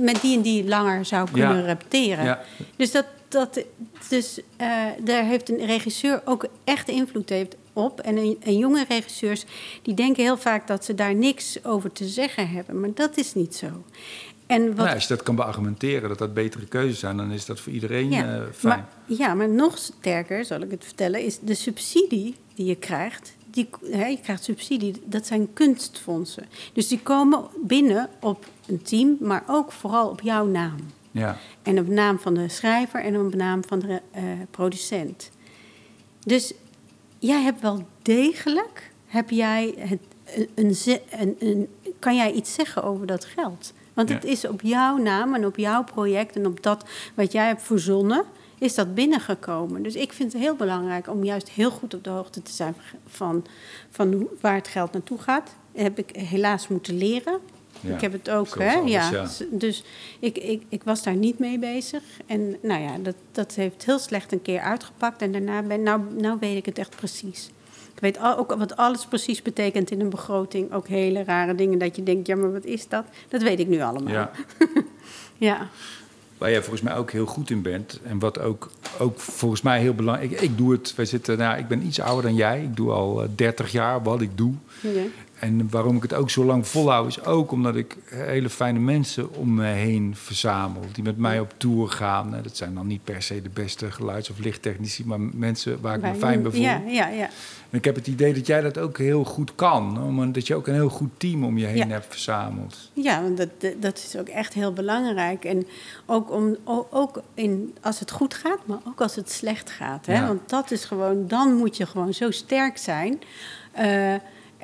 [0.00, 1.64] met die en die langer zou kunnen Ja.
[1.64, 2.24] repeteren.
[2.24, 2.42] Ja.
[2.76, 3.64] Dus, dat, dat,
[4.08, 4.40] dus
[4.98, 8.00] daar heeft een regisseur ook echt invloed heeft op.
[8.00, 9.44] En, een, en jonge regisseurs
[9.82, 12.80] die denken heel vaak dat ze daar niks over te zeggen hebben.
[12.80, 13.66] Maar dat is niet zo.
[14.46, 17.44] En wat, Nou, als je dat kan beargumenteren, dat dat betere keuzes zijn, dan is
[17.46, 18.48] dat voor iedereen eh, fijn.
[18.62, 23.34] maar, ja, maar nog sterker, zal ik het vertellen, is de subsidie die je krijgt.
[23.50, 26.44] Die, hè, je krijgt subsidie, dat zijn kunstfondsen.
[26.72, 30.76] Dus die komen binnen op een team, maar ook vooral op jouw naam.
[31.10, 35.30] Ja, En op naam van de schrijver en op naam van de eh, producent.
[36.26, 36.52] Dus
[37.18, 40.00] jij hebt wel degelijk, heb jij het,
[40.54, 43.72] een, een- kan jij iets zeggen over dat geld?
[43.94, 47.46] Want het is op jouw naam en op jouw project en op dat wat jij
[47.46, 48.24] hebt verzonnen,
[48.58, 49.82] is dat binnengekomen.
[49.82, 52.74] Dus ik vind het heel belangrijk om juist heel goed op de hoogte te zijn
[53.06, 53.46] van,
[53.90, 55.54] van waar het geld naartoe gaat.
[55.72, 57.38] Dat heb ik helaas moeten leren.
[57.80, 58.74] Ja, Ik heb het ook, hè?
[58.74, 59.10] alles, ja.
[59.10, 59.26] ja.
[59.50, 59.84] Dus
[60.18, 62.02] ik, ik, ik was daar niet mee bezig.
[62.26, 65.22] En nou ja, dat, dat heeft heel slecht een keer uitgepakt.
[65.22, 67.50] En daarna ben nou, nou weet ik het echt precies.
[67.94, 70.72] Ik weet al, ook wat alles precies betekent in een begroting.
[70.72, 73.04] Ook hele rare dingen dat je denkt, ja, maar wat is dat?
[73.28, 74.12] Dat weet ik nu allemaal.
[74.12, 74.30] ja.
[75.48, 75.68] ja.
[76.38, 78.00] Waar jij volgens mij ook heel goed in bent.
[78.02, 80.30] En wat ook, ook volgens mij heel belangrijk...
[80.30, 82.62] Ik, ik doe het, wij zitten, nou, ik ben iets ouder dan jij.
[82.62, 84.54] Ik doe al eh, 30 jaar wat ik doe.
[84.80, 84.90] Ja.
[85.38, 89.34] En waarom ik het ook zo lang volhoud, is ook omdat ik hele fijne mensen
[89.34, 90.82] om me heen verzamel.
[90.92, 92.34] Die met mij op tour gaan.
[92.34, 95.94] Eh, Dat zijn dan niet per se de beste geluids- of lichttechnici, maar mensen waar
[95.96, 96.60] ik me fijn bij voel.
[96.60, 97.28] Ja, ja, ja.
[97.70, 100.02] En ik heb het idee dat jij dat ook heel goed kan.
[100.02, 101.86] Omdat je ook een heel goed team om je heen Ja.
[101.86, 102.90] hebt verzameld.
[102.92, 103.48] Ja, want dat,
[103.80, 105.44] dat- is ook echt heel belangrijk.
[105.44, 105.66] En
[106.06, 106.56] ook, om,
[106.90, 110.06] ook in, als het goed gaat, maar ook als het slecht gaat.
[110.06, 110.14] Hè?
[110.14, 110.26] Ja.
[110.26, 113.18] Want dat is gewoon, dan moet je gewoon zo sterk zijn.
[113.72, 114.14] Eh,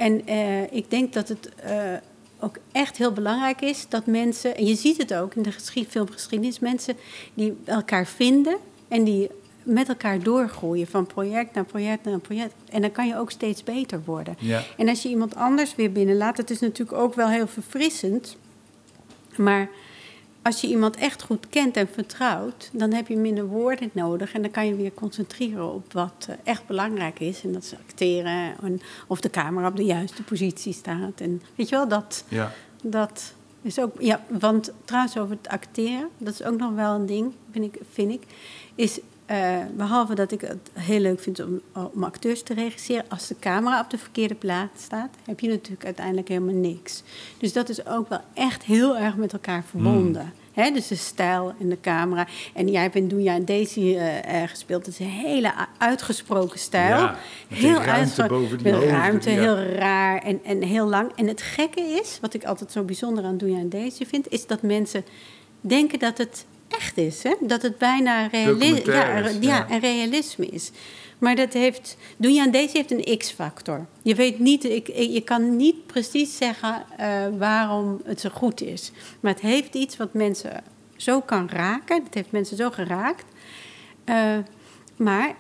[0.01, 1.93] en eh, ik denk dat het eh,
[2.39, 5.89] ook echt heel belangrijk is dat mensen, en je ziet het ook in de geschied,
[5.89, 6.97] filmgeschiedenis, mensen
[7.35, 8.57] die elkaar vinden
[8.89, 9.31] en die
[9.63, 12.55] met elkaar doorgroeien van project naar project naar project.
[12.71, 14.37] En dan kan je ook steeds beter worden.
[14.39, 14.63] Ja.
[14.77, 18.37] En als je iemand anders weer binnenlaat, het is natuurlijk ook wel heel verfrissend.
[19.37, 19.69] Maar
[20.43, 24.33] als je iemand echt goed kent en vertrouwt, dan heb je minder woorden nodig.
[24.33, 27.43] En dan kan je weer concentreren op wat eh, echt belangrijk is.
[27.43, 28.55] En dat is acteren.
[28.63, 31.21] En of de camera op de juiste positie staat.
[31.21, 32.53] En weet je wel, dat, Ja.
[32.83, 34.01] dat is ook.
[34.01, 37.81] Ja, want trouwens, over het acteren, dat is ook nog wel een ding, vind ik.
[37.93, 38.23] Vind ik
[38.75, 38.99] is,
[39.31, 41.61] eh, behalve dat ik het heel leuk vind om,
[41.93, 45.85] om acteurs te regisseren, als de camera op de verkeerde plaats staat, heb je natuurlijk
[45.85, 47.03] uiteindelijk helemaal niks.
[47.39, 50.33] Dus dat is ook wel echt heel erg met elkaar verbonden.
[50.53, 52.27] Hè, dus de stijl en de camera.
[52.55, 53.97] En jij hebt in Doe en Daisy
[54.47, 54.85] gespeeld.
[54.85, 56.99] Dat is een hele uitgesproken stijl.
[56.99, 57.17] Ja,
[57.49, 59.41] die ruimte uitgesproken- boven die met ruimte, ja.
[59.41, 61.13] heel raar en, en heel lang.
[61.17, 64.29] En het gekke is, wat ik altijd zo bijzonder aan Doe en Daisy vind...
[64.29, 65.05] is dat mensen
[65.61, 66.45] denken dat het
[66.79, 67.23] echt is.
[67.23, 67.35] Hè?
[67.41, 69.69] Dat het bijna realisme ja, ja, ja.
[69.69, 70.71] en realisme is.
[71.19, 73.87] Maar dat heeft, Doe je aan deze heeft een X-factor.
[74.03, 78.61] Je weet niet, ik, ik- je kan niet precies zeggen eh, waarom het zo goed
[78.61, 78.91] is.
[79.21, 80.63] Maar het heeft iets wat mensen
[80.97, 82.03] zo kan raken.
[82.05, 83.25] Het heeft mensen zo geraakt.
[84.05, 84.37] Eh,
[84.97, 85.35] maar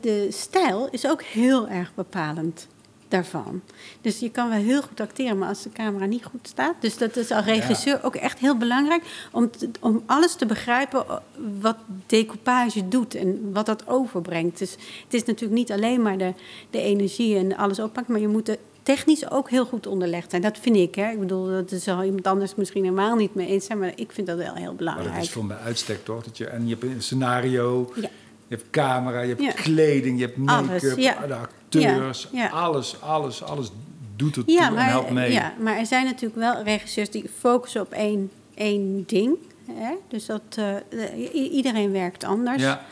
[0.00, 2.66] de stijl is ook heel erg bepalend
[3.10, 3.60] daarvan.
[4.00, 6.74] Dus je kan wel heel goed acteren, maar als de camera niet goed staat...
[6.80, 9.02] dus dat is als regisseur ook echt heel belangrijk...
[9.32, 11.16] om, te- om alles te begrijpen eh,
[11.60, 14.58] wat decoupage doet en wat dat overbrengt.
[14.58, 14.70] Dus
[15.04, 16.32] het is natuurlijk niet alleen maar de,
[16.70, 18.12] de energie en alles oppakken...
[18.12, 20.42] maar je moet er technisch ook heel goed onderlegd zijn.
[20.42, 21.10] Dat vind ik, hè.
[21.10, 23.78] Ik bedoel, dat zal iemand anders misschien helemaal niet mee eens zijn...
[23.78, 25.14] maar ik vind dat wel heel Maar belangrijk.
[25.14, 26.24] dat is voor mij uitstek, toch?
[26.24, 28.08] Dat je, en je hebt een scenario, Ja.
[28.50, 32.28] Je hebt camera, je hebt kleding, je hebt make-up, de acteurs.
[32.50, 33.70] Alles, alles, alles
[34.16, 35.32] doet het toe en helpt mee.
[35.32, 39.36] ja, maar er zijn natuurlijk wel regisseurs die focussen op één, één ding.
[39.72, 39.94] Hè?
[40.08, 42.62] Dus dat, eh, iedereen werkt anders.
[42.62, 42.84] Ja.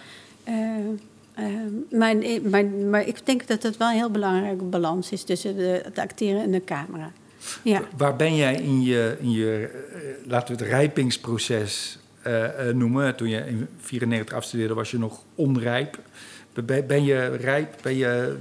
[0.44, 0.54] Eh,
[1.34, 1.44] eh,
[1.90, 5.80] maar, maar, maar ik denk dat het wel een heel belangrijke balans is tussen de,
[5.84, 7.12] het acteren en de camera.
[7.62, 7.82] Ja.
[7.96, 9.70] Waar ben jij in je, in je
[10.26, 11.98] laten we het rijpingsproces
[12.74, 13.16] noemen?
[13.16, 15.98] Toen je in 94 afstudeerde, was je nog onrijp.
[16.64, 17.74] Ben, je rijp?
[17.83, 18.37] Ben je,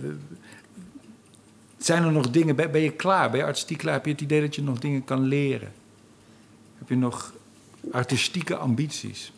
[1.78, 2.56] zijn er nog dingen?
[2.56, 3.30] Ben, ben je klaar?
[3.30, 3.94] Ben je artistiek klaar?
[3.94, 5.72] Heb je het idee dat je nog dingen kan leren?
[6.78, 7.34] Heb je nog
[7.92, 9.32] artistieke ambities?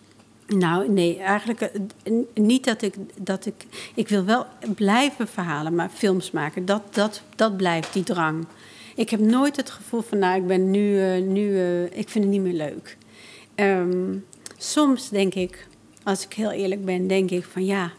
[0.47, 3.65] Nou, nee, eigenlijk eh, niet dat ik, dat ik...
[3.93, 8.45] Ik wil wel blijven verhalen, maar films maken, dat, dat, dat blijft die drang.
[8.95, 11.01] Ik heb nooit het gevoel van, nou, ik ben nu...
[11.01, 12.97] eh, nu eh, ik vind het niet meer leuk.
[13.55, 14.15] Ehm,
[14.59, 15.67] soms denk ik,
[16.03, 17.91] als ik heel eerlijk ben, denk ik van ja...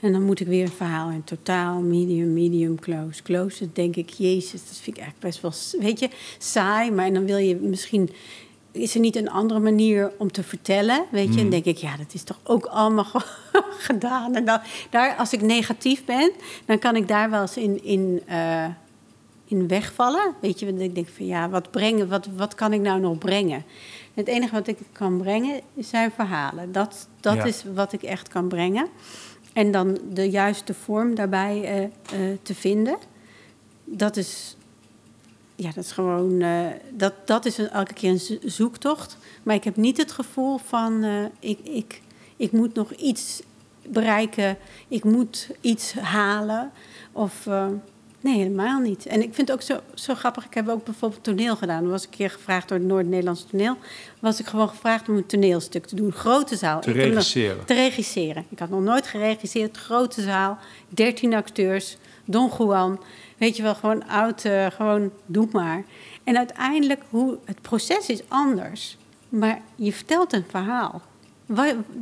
[0.00, 3.22] En dan moet ik weer een verhaal in totaal, medium, medium, close.
[3.22, 6.90] Close, dan denk ik, jezus, dat vind ik eigenlijk best wel, weet je, saai.
[6.90, 8.10] Maar dan wil je misschien
[8.72, 11.04] is er niet een andere manier om te vertellen?
[11.10, 13.22] Weet je, en denk ik, ja, dat is toch ook allemaal
[13.88, 14.34] gedaan.
[14.34, 16.30] En dan, daar, als ik negatief ben,
[16.64, 18.64] dan kan ik daar wel eens in, in, eh,
[19.48, 20.34] in wegvallen.
[20.40, 23.18] Weet je, want ik denk van ja, wat, brengen, wat, wat kan ik nou nog
[23.18, 23.64] brengen?
[24.14, 26.72] Het enige wat ik kan brengen zijn verhalen.
[26.72, 27.44] Dat, dat Ja.
[27.44, 28.88] is wat ik echt kan brengen.
[29.52, 32.96] En dan de juiste vorm daarbij eh, eh, te vinden.
[33.84, 34.56] Dat is,
[35.56, 39.16] ja, dat is gewoon, eh, dat, dat is een- elke keer een zo- zoektocht.
[39.42, 41.04] Maar ik heb niet het gevoel van,
[41.40, 42.02] ik, ik,
[42.36, 43.42] ik moet nog iets
[43.86, 44.56] bereiken,
[44.88, 46.70] ik moet iets halen.
[47.12, 47.46] Of,
[48.20, 49.06] nee, helemaal niet.
[49.06, 51.82] En ik vind het ook zo, zo grappig, ik heb ook bijvoorbeeld toneel gedaan.
[51.82, 53.76] Dan was ik een keer gevraagd door het Noord-Nederlands toneel.
[54.20, 56.80] Was ik gewoon gevraagd om een toneelstuk te doen, grote zaal.
[56.80, 57.64] Te Ik heb nog- regisseren.
[57.64, 58.44] te regisseren.
[58.48, 59.76] Ik had nog nooit geregisseerd.
[59.76, 63.00] Grote zaal, 13 acteurs, Don Juan.
[63.36, 65.84] Weet je wel, gewoon oud, eh, gewoon doe maar.
[66.24, 68.96] En uiteindelijk, hoe, het proces is anders.
[69.28, 71.02] Maar je vertelt een verhaal.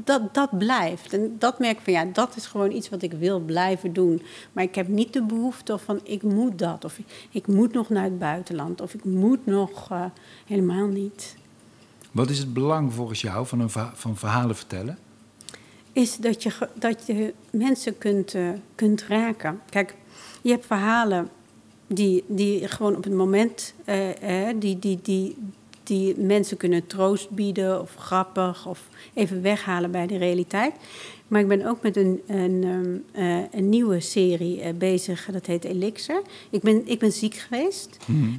[0.04, 1.12] Dat, dat blijft.
[1.12, 4.22] En dat merk ik van, ja, dat is gewoon iets wat ik wil blijven doen.
[4.52, 6.84] Maar ik heb niet de behoefte van, ik moet dat.
[6.84, 8.80] Of ik, ik moet nog naar het buitenland.
[8.80, 10.04] Of ik moet nog, eh,
[10.46, 11.36] helemaal niet.
[12.12, 14.98] Wat is het belang volgens jou van, een verha- van verhalen vertellen?
[15.92, 19.60] is dat je, dat je mensen kunt, eh, kunt raken.
[19.70, 19.94] Kijk,
[20.42, 21.28] je hebt verhalen
[21.86, 23.74] die, die gewoon op het moment...
[23.84, 25.36] eh, die, die, die,
[25.86, 28.66] die mensen kunnen troost bieden of grappig...
[28.66, 28.80] of
[29.14, 30.74] even weghalen bij de realiteit.
[31.28, 35.46] Maar ik ben ook met een, een, ehm, eh, een nieuwe serie eh, bezig, dat
[35.46, 36.22] heet Elixir.
[36.50, 37.96] Ik ben, ik ben ziek geweest.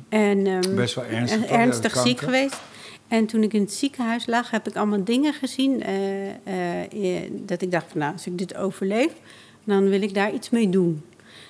[0.09, 0.75] En, ehm.
[0.75, 2.23] Best wel ernstig, ernstig ziek kanker.
[2.25, 2.61] geweest.
[3.07, 5.83] En toen ik in het ziekenhuis lag, heb ik allemaal dingen gezien.
[5.83, 9.11] eh, dat ik dacht van nou, als ik dit overleef,
[9.63, 11.01] dan wil ik daar iets mee doen.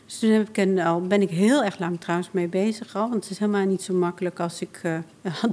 [0.07, 3.09] Dus toen heb ik een, al, ben ik heel erg lang trouwens mee bezig al.
[3.09, 4.93] Want het is helemaal niet zo makkelijk als ik uh,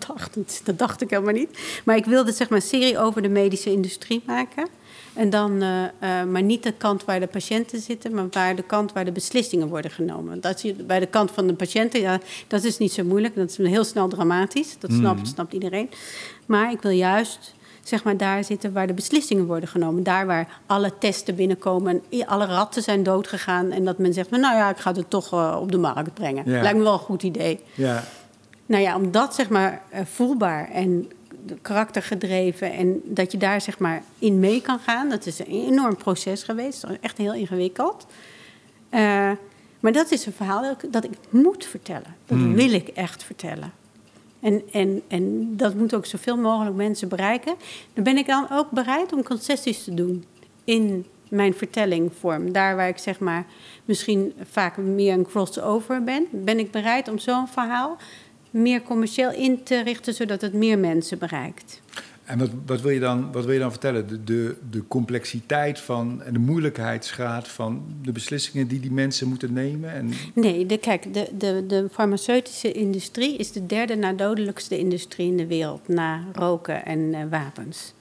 [0.07, 0.61] dacht.
[0.65, 1.59] Dat dacht ik helemaal niet.
[1.85, 4.69] Maar ik wilde zeg maar een serie over de medische industrie maken.
[5.15, 8.63] En dan, uh, uh, maar niet de kant waar de patiënten zitten, maar waar de
[8.63, 10.41] kant waar de beslissingen worden genomen.
[10.41, 13.35] Dat je bij de kant van de patiënten, ja, dat is niet zo moeilijk.
[13.35, 14.77] Dat is heel snel dramatisch.
[14.79, 15.25] Dat snapt, mm.
[15.25, 15.91] snapt iedereen.
[16.47, 20.03] Maar ik wil juist zeg maar, daar zitten waar de beslissingen worden genomen.
[20.03, 23.71] Daar waar alle testen binnenkomen en alle ratten zijn doodgegaan.
[23.71, 26.51] En dat men zegt, nou ja, ik ga het toch uh, op de markt brengen.
[26.51, 26.63] Ja.
[26.63, 27.61] Lijkt me wel een goed idee.
[27.75, 28.05] Ja.
[28.67, 31.11] Nou ja, om dat zeg maar voelbaar en
[31.63, 35.09] karaktergedreven en dat je daar zeg maar in mee kan gaan.
[35.09, 38.07] Dat is een enorm proces geweest, echt heel ingewikkeld.
[38.91, 39.31] Uh,
[39.81, 42.17] maar dat is een verhaal dat ik, dat ik moet vertellen.
[42.27, 42.55] Dat mm.
[42.55, 43.73] wil ik echt vertellen.
[44.45, 47.55] En, en, en dat moet ook zoveel mogelijk mensen bereiken.
[47.95, 50.25] Dan ben ik dan ook bereid om concessies te doen
[50.65, 52.53] in mijn vertellingvorm.
[52.53, 53.47] Daar waar ik zeg maar
[53.85, 57.97] misschien vaak meer een crossover ben, ben ik bereid om zo'n verhaal
[58.51, 61.81] meer commercieel in te richten, zodat het meer mensen bereikt.
[62.25, 64.09] En wat, wat, wil, je dan, wat wil je dan vertellen?
[64.09, 69.53] De, de, de complexiteit van en de moeilijkheidsgraad van de beslissingen die die mensen moeten
[69.53, 69.93] nemen?
[69.93, 70.11] En...
[70.35, 75.37] Nee, de, kijk, de, de, de farmaceutische industrie is de derde na dodelijkste industrie in
[75.37, 77.95] de wereld, na roken en uh, wapens.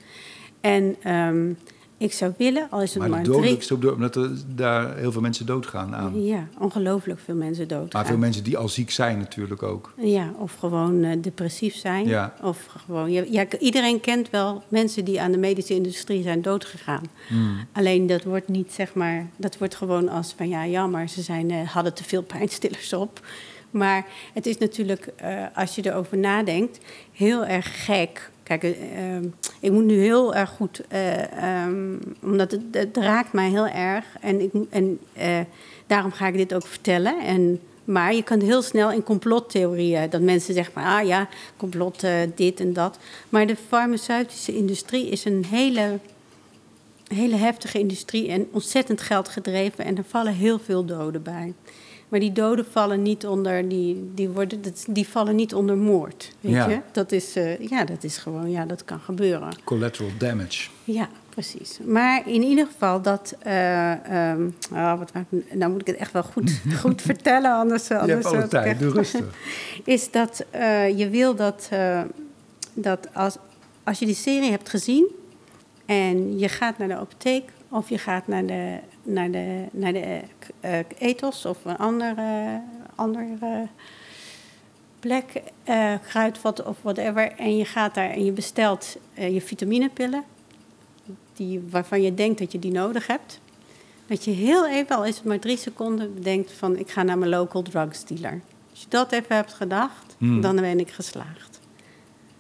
[0.62, 1.58] En um,
[2.04, 3.94] ik zou willen, al is het maar, maar dodelijkste, drie...
[3.94, 6.24] omdat er daar heel veel mensen doodgaan aan.
[6.24, 8.02] Ja, ongelooflijk veel mensen doodgaan.
[8.02, 9.94] Maar veel mensen die al ziek zijn natuurlijk ook.
[9.98, 12.08] Ja, of gewoon uh, depressief zijn.
[12.08, 12.34] Ja.
[12.42, 17.04] Of gewoon, ja, iedereen kent wel mensen die aan de medische industrie zijn doodgegaan.
[17.28, 17.68] Hmm.
[17.72, 21.50] Alleen dat wordt niet, zeg maar, dat wordt gewoon als van ja, jammer, ze zijn,
[21.50, 23.20] uh, hadden te veel pijnstillers op.
[23.72, 26.80] Maar het is natuurlijk, uh, als je erover nadenkt,
[27.12, 32.62] heel erg gek Kijk, uh, ik moet nu heel erg goed, uh, um, omdat het,
[32.72, 34.06] het, raakt mij heel erg.
[34.22, 35.40] En, ik, en uh,
[35.88, 37.20] daarom ga ik dit ook vertellen.
[37.20, 42.06] En, maar je kan heel snel in complottheorieën, dat mensen zeggen maar, ah ja, complot
[42.36, 42.98] dit en dat.
[43.30, 46.00] Maar de farmaceutische industrie is een hele,
[47.08, 49.86] hele heftige industrie en ontzettend geld gedreven.
[49.86, 51.54] En er vallen heel veel doden bij.
[52.14, 56.32] Maar die doden vallen niet onder, die, die, worden, die vallen niet onder moord.
[56.40, 56.80] Weet je?
[56.92, 59.50] Dat is, uh, ja, dat is gewoon, ja, dat kan gebeuren.
[59.64, 60.70] Collateral damage.
[60.84, 61.80] Ja, precies.
[61.86, 63.36] Maar in ieder geval dat.
[63.48, 65.12] Uh, um, oh, wat,
[65.54, 67.92] nou moet ik het echt wel goed, goed vertellen, anders.
[67.92, 69.26] anders je hebt alle tijd, doe rustig.
[69.84, 71.70] Is dat uh, je wil dat,
[72.74, 73.38] dat als,
[73.84, 75.08] als je die serie hebt gezien
[75.86, 80.22] en je gaat naar de apotheek of je gaat naar de, naar de, naar de
[80.66, 82.62] uh, ethos of een andere,
[82.96, 83.68] andere
[85.00, 87.32] plek, uh, kruidvat of whatever.
[87.32, 90.24] En je gaat daar en je bestelt uh, je vitaminepillen,
[91.34, 93.40] die, waarvan je denkt dat je die nodig hebt.
[94.08, 97.18] Dat je heel even, al is het maar drie seconden, bedenkt van ik ga naar
[97.18, 98.42] mijn local drug dealer.
[98.72, 100.42] Als je dat even hebt gedacht, hmm.
[100.42, 101.60] dan ben ik geslaagd.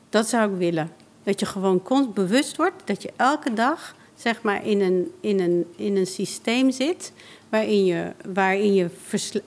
[0.09, 0.91] Dat zou ik willen.
[1.23, 1.81] Dat je gewoon
[2.13, 6.71] bewust wordt dat je elke dag zeg maar in een, in een, in een systeem
[6.71, 7.11] zit
[7.49, 8.89] waarin je, waarin je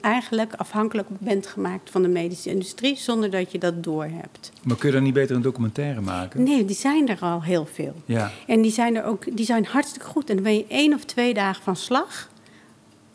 [0.01, 4.51] eigenlijk afhankelijk bent gemaakt van de medische industrie zonder dat je dat doorhebt.
[4.63, 6.43] Maar kun je dan niet beter een documentaire maken?
[6.43, 7.93] Nee, die zijn er al heel veel.
[8.05, 8.31] Ja.
[8.47, 10.29] En die zijn er ook, die zijn hartstikke goed.
[10.29, 12.29] En dan ben je één of twee dagen van slag.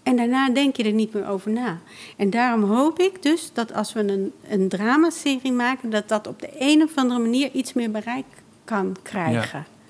[0.02, 1.78] En daarna denk je er niet meer over na.
[2.16, 6.40] En daarom hoop ik dus dat als we een, een dramaserie maken, dat dat op
[6.40, 8.26] de een of andere manier iets meer bereik
[8.64, 9.58] kan krijgen.
[9.58, 9.81] Ja.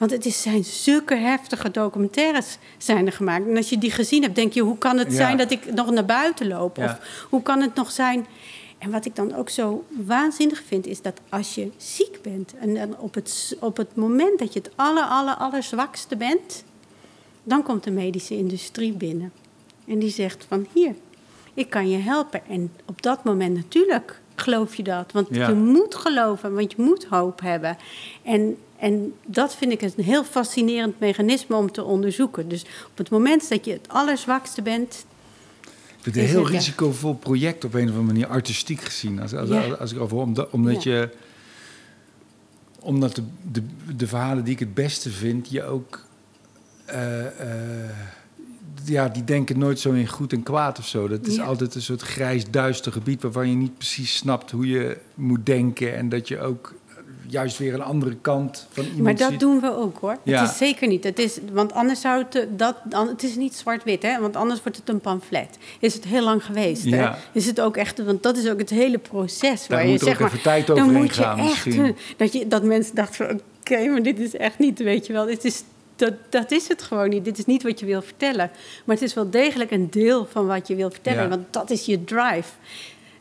[0.00, 3.46] Want het is, zijn zulke heftige documentaires zijn er gemaakt.
[3.46, 4.60] En als je die gezien hebt, denk je...
[4.60, 6.78] hoe kan het zijn dat ik nog naar buiten loop?
[6.78, 8.26] Of hoe kan het nog zijn...
[8.78, 12.54] En wat ik dan ook zo waanzinnig vind, is dat als je ziek bent...
[12.60, 16.64] en dan op het, op het moment dat je het aller, aller, aller zwakste bent...
[17.42, 19.32] dan komt de medische industrie binnen.
[19.86, 20.94] En die zegt van, hier,
[21.54, 22.40] ik kan je helpen.
[22.48, 25.12] En op dat moment natuurlijk geloof je dat.
[25.12, 27.76] Want je moet geloven, want je moet hoop hebben.
[28.22, 32.48] En en dat vind ik een heel fascinerend mechanisme om te onderzoeken.
[32.48, 35.04] Dus op het moment dat je het allerzwakste bent.
[36.02, 39.20] Het is een heel risicovol project op een of andere manier, artistiek gezien.
[39.20, 41.08] Als, als, als ik over omdat, omdat je.
[42.80, 43.62] Omdat de, de,
[43.96, 46.04] de, verhalen die ik het beste vind, je ook.
[46.90, 47.28] Uh, uh,
[48.84, 51.08] ja, die denken nooit zo in goed en kwaad of zo.
[51.08, 54.98] Dat is altijd een soort grijs, duister gebied waarvan je niet precies snapt hoe je
[55.14, 55.96] moet denken.
[55.96, 56.74] En dat je ook
[57.30, 60.16] juist weer een andere kant van iemand Maar dat doen we ook hoor.
[60.22, 60.40] Ja.
[60.40, 61.04] Het is zeker niet.
[61.04, 62.46] Het is, want anders zou het...
[62.56, 64.20] Dat, het is niet zwart-wit, hè?
[64.20, 65.58] Want anders wordt het een pamflet.
[65.78, 67.18] Is het heel lang geweest, ja.
[67.32, 68.04] Is het ook echt...
[68.04, 69.66] Want dat is ook het hele proces.
[69.66, 71.96] Daar waar moet je, zeg ook maar, even tijd overheen gaan echt, misschien.
[72.16, 73.40] Dat, je, dat mensen dachten van...
[73.60, 75.26] Oké, maar dit is echt niet, weet je wel.
[75.26, 75.62] Dit is
[76.00, 77.24] dat, dat is het gewoon niet.
[77.24, 78.50] Dit is niet wat je wil vertellen.
[78.84, 81.22] Maar het is wel degelijk een deel van wat je wil vertellen.
[81.22, 81.28] Ja.
[81.28, 82.48] Want dat is je drive.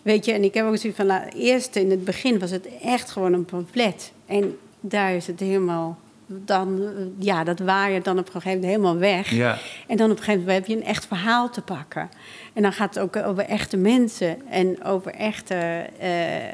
[0.09, 1.07] Weet je, en ik heb ook zoiets van...
[1.07, 4.11] Nou, eerst in het begin was het echt gewoon een pamflet.
[4.25, 5.97] En daar is het helemaal...
[6.25, 6.81] Dan,
[7.19, 9.29] ja, dat waait dan op een gegeven moment helemaal weg.
[9.31, 9.57] Ja.
[9.87, 12.09] En dan op een gegeven moment heb je een echt verhaal te pakken.
[12.53, 15.55] En dan gaat het ook over echte mensen en over echte
[15.99, 16.09] eh,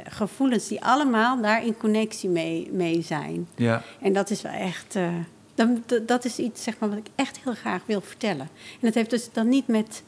[0.09, 3.47] gevoelens die allemaal daar in connectie mee, mee zijn.
[3.55, 3.81] Ja.
[4.01, 4.95] En dat is wel echt.
[4.95, 5.07] eh,
[5.55, 8.49] dan, d- dat is iets zeg maar, wat ik echt heel graag wil vertellen.
[8.71, 10.03] En dat heeft dus dan niet met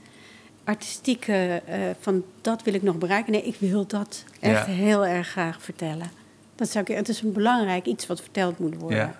[0.68, 1.62] artistieke.
[1.66, 3.32] eh, van dat wil ik nog bereiken.
[3.32, 4.74] Nee, ik wil dat echt Ja.
[4.74, 6.12] heel erg graag vertellen.
[6.56, 8.98] Dat zou ik, het is een belangrijk iets wat verteld moet worden.
[8.98, 9.20] Ja.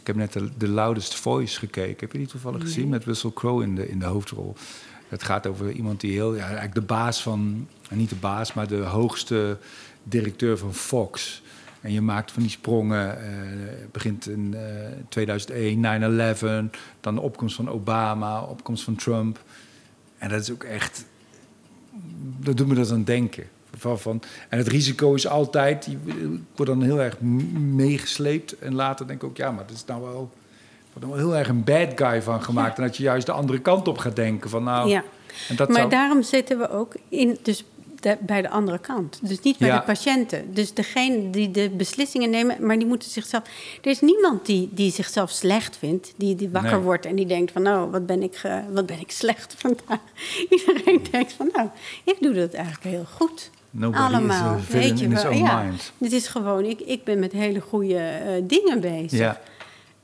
[0.00, 1.96] Ik heb net de, The Loudest Voice gekeken.
[2.00, 2.88] Heb je die toevallig gezien?
[2.88, 4.54] Met Russell Crowe in de, in de hoofdrol.
[5.08, 6.34] Het gaat over iemand die heel...
[6.34, 7.68] Ja, eigenlijk de baas van...
[7.90, 9.58] Niet de baas, maar de hoogste
[10.02, 11.42] directeur van Fox.
[11.80, 13.18] En je maakt van die sprongen.
[13.22, 13.26] eh,
[13.80, 15.80] het begint in eh, 2001,
[16.66, 16.70] 9-11.
[17.00, 19.42] Dan de opkomst van Obama, opkomst van Trump.
[20.24, 21.04] En dat is ook echt...
[22.40, 23.44] Dat doet me dat aan denken.
[23.76, 25.86] Van, van, en het risico is altijd...
[25.86, 25.98] Ik
[26.56, 28.58] word dan heel erg meegesleept.
[28.58, 29.36] En later denk ik ook...
[29.36, 30.30] Ja, maar dat is nou wel...
[30.92, 32.76] Wordt er wel heel erg een bad guy van gemaakt.
[32.78, 34.50] En dat je juist de andere kant op gaat denken.
[34.50, 34.88] Van nou...
[34.88, 35.02] Ja.
[35.48, 37.64] En dat maar zou- daarom zitten we ook in, dus
[38.04, 39.18] de- bij de andere kant.
[39.22, 39.78] Dus niet bij Ja.
[39.78, 40.54] de patiënten.
[40.54, 43.42] Dus degene die de beslissingen nemen, maar die moeten zichzelf.
[43.82, 46.80] Er is niemand die, die zichzelf slecht vindt, die, die wakker Nee.
[46.80, 48.40] wordt en die denkt van, nou, wat ben ik,
[48.72, 49.98] wat ben ik slecht vandaag.
[50.50, 51.68] Iedereen denkt van, nou,
[52.04, 53.50] ik doe dat eigenlijk heel goed.
[53.70, 54.58] Nobody Allemaal.
[54.58, 55.70] villain in his wel, ja.
[55.98, 59.18] Het is gewoon, ik, ik ben met hele goede eh, dingen bezig.
[59.18, 59.40] Ja.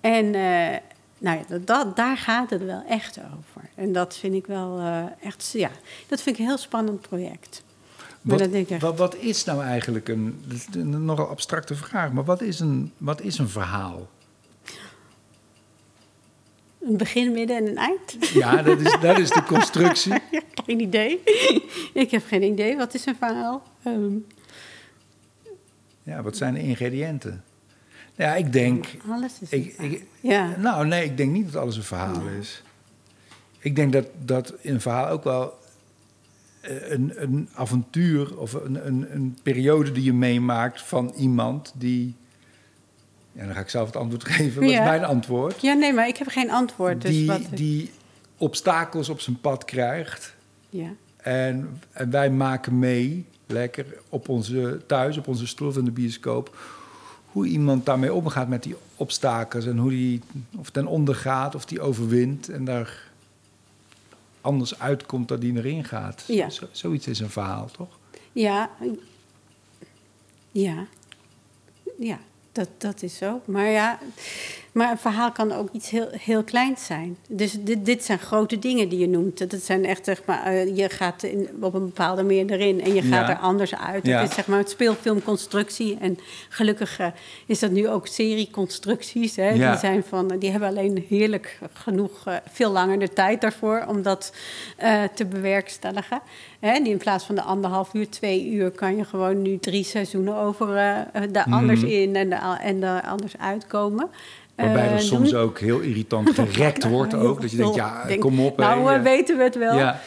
[0.00, 0.78] En eh,
[1.18, 3.68] nou ja, dat, dat, daar gaat het wel echt over.
[3.74, 5.70] En dat vind ik wel eh, echt, ja,
[6.06, 7.62] dat vind ik een heel spannend project.
[8.20, 12.24] Maar Wat, denk ik wat, wat is nou eigenlijk een, een nogal abstracte vraag, maar
[12.24, 14.08] wat is een, wat is een verhaal?
[16.80, 18.16] Een begin, midden en een eind?
[18.32, 20.12] Ja, dat is, dat is de constructie.
[20.66, 21.20] geen idee.
[21.94, 22.76] ik heb geen idee.
[22.76, 23.62] Wat is een verhaal?
[23.82, 24.12] Ehm,
[26.02, 27.44] Ja, wat zijn de ingrediënten?
[28.14, 28.86] Ja, ik denk.
[29.10, 29.92] alles is een Ik, verhaal.
[29.92, 30.56] ik, Ja.
[30.56, 32.62] Nou, nee, ik denk niet dat alles een verhaal is.
[33.58, 35.58] Ik denk dat, dat in een verhaal ook wel
[36.60, 42.14] een, een avontuur of een, een, een periode die je meemaakt van iemand die.
[43.32, 44.60] Ja, dan ga ik zelf het antwoord geven.
[44.60, 44.82] Wat Ja.
[44.82, 45.60] is mijn antwoord?
[45.60, 47.02] ja, nee, maar ik heb geen antwoord.
[47.02, 47.90] Dus die, wat, die
[48.36, 50.34] obstakels op zijn pad krijgt.
[50.70, 50.88] ja.
[51.16, 56.58] En, en wij maken mee, lekker op onze thuis, op onze stoel van de bioscoop,
[57.26, 60.20] hoe iemand daarmee omgaat met die obstakels en hoe die
[60.58, 63.09] of ten onder gaat of die overwint en daar
[64.40, 66.24] anders uitkomt dan die erin gaat.
[66.26, 66.50] Ja.
[66.50, 67.98] Zo, zoiets is een verhaal, toch?
[68.32, 68.70] Ja,
[70.50, 70.86] ja,
[71.98, 72.18] ja
[72.52, 73.40] dat, dat is zo.
[73.44, 73.98] Maar ja,
[74.72, 77.16] maar een verhaal kan ook iets heel, heel kleins zijn.
[77.28, 79.50] Dus dit, dit zijn grote dingen die je noemt.
[79.50, 82.94] Dat zijn echt, zeg maar, eh, je gaat in, op een bepaalde manier erin en
[82.94, 83.30] je gaat Ja.
[83.30, 84.06] er anders uit.
[84.06, 84.20] Ja.
[84.20, 85.96] Het is zeg maar het speelfilmconstructie.
[86.00, 87.06] En gelukkig eh,
[87.46, 89.36] is dat nu ook serieconstructies.
[89.36, 89.48] Hè?
[89.50, 89.70] Ja.
[89.70, 94.02] Die, zijn van, die hebben alleen heerlijk genoeg, eh, veel langer de tijd daarvoor om
[94.02, 94.32] dat
[94.76, 96.20] eh, te bewerkstelligen.
[96.60, 96.80] Hè?
[96.82, 100.36] Die in plaats van de anderhalf uur, twee uur, kan je gewoon nu drie seizoenen
[100.36, 104.08] over eh, daar anders in en, er, en er anders uitkomen.
[104.56, 107.40] Waarbij Eh, er soms doen- ook heel irritant gerekt wordt ook.
[107.40, 108.56] Dat je denkt, ja, Denk, kom op.
[108.56, 109.76] Nou, eh, weten we het wel.
[109.78, 110.00] Ja,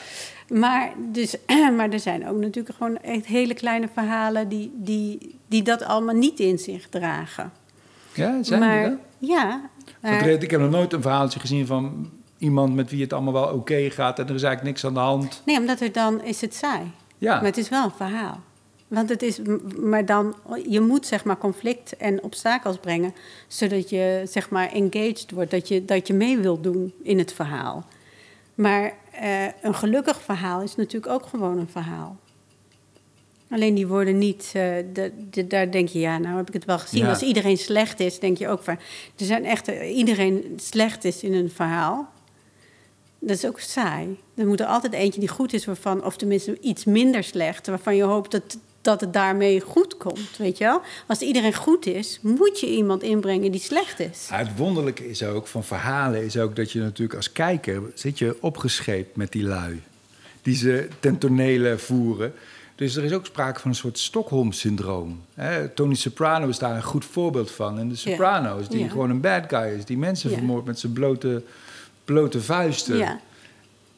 [0.50, 1.36] Maar, dus,
[1.78, 6.16] maar er zijn ook natuurlijk gewoon echt hele kleine verhalen die, die, die dat allemaal
[6.16, 7.52] niet in zich dragen.
[8.14, 9.00] ja zijn maar, die dat?
[9.20, 9.62] Ja.
[10.02, 13.34] Maar- er- ik heb nog nooit een verhaaltje gezien van iemand met wie het allemaal
[13.34, 15.42] wel oké gaat en er is eigenlijk niks aan de hand.
[15.46, 16.92] nee, omdat er dan is het saai.
[17.18, 17.36] Ja.
[17.36, 18.40] Maar het is wel een verhaal.
[18.94, 19.40] Want het is,
[19.80, 20.36] maar dan,
[20.70, 23.14] je moet zeg maar conflict en obstakels brengen,
[23.48, 27.34] zodat je zeg maar engaged wordt, dat je, dat je mee wilt doen in het
[27.34, 27.86] verhaal.
[28.56, 32.18] Maar eh, een gelukkig verhaal is natuurlijk ook gewoon een verhaal.
[33.50, 36.66] Alleen die worden niet, eh, de, de- daar denk je, ja, nou heb ik het
[36.66, 37.04] wel gezien.
[37.04, 37.10] Ja.
[37.10, 38.74] Als iedereen slecht is, denk je ook van,
[39.18, 42.10] er zijn echt, eh, iedereen slecht is in een verhaal.
[43.20, 44.20] Dat is ook saai.
[44.36, 47.96] Er moet er altijd eentje die goed is, waarvan, of tenminste iets minder slecht, waarvan
[47.96, 50.38] je hoopt dat, dat het daarmee goed komt.
[50.38, 50.82] Weet je wel?
[51.08, 54.28] Als iedereen goed is, moet je iemand inbrengen die slecht is.
[54.30, 58.18] Ja, het wonderlijke is ook van verhalen is ook dat je natuurlijk als kijker zit
[58.20, 59.82] je opgescheept met die lui
[60.42, 62.34] die ze ten tonele voeren.
[62.76, 65.22] Dus er is ook sprake van een soort Stockholm-syndroom.
[65.76, 67.80] Tony Soprano is daar een goed voorbeeld van.
[67.80, 68.88] En de Sopranos, die Ja.
[68.88, 71.44] gewoon een bad guy is, die mensen vermoordt met zijn blote,
[72.06, 73.20] blote vuisten.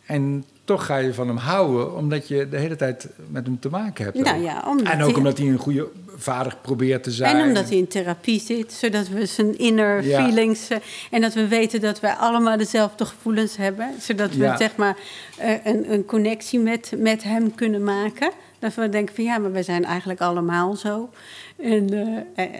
[0.05, 3.69] En toch ga je van hem houden, omdat je de hele tijd met hem te
[3.69, 4.17] maken hebt.
[4.17, 7.35] Nou ja, en ook hij- omdat hij een goede vader probeert te zijn.
[7.37, 10.23] En omdat hij in therapie zit, zodat we zijn inner Ja.
[10.23, 10.67] feelings...
[10.69, 10.77] eh,
[11.11, 13.89] en dat we weten dat wij allemaal dezelfde gevoelens hebben.
[13.99, 14.57] Zodat we Ja.
[14.57, 14.97] zeg maar
[15.37, 18.31] eh, een, een connectie met, met hem kunnen maken.
[18.59, 21.09] Dat we denken van ja, maar wij zijn eigenlijk allemaal zo.
[21.57, 21.89] En,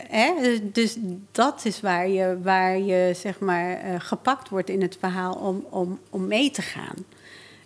[0.09, 0.29] eh,
[0.63, 0.97] dus
[1.31, 5.99] dat is waar je, waar je zeg maar gepakt wordt in het verhaal om, om,
[6.09, 6.95] om mee te gaan.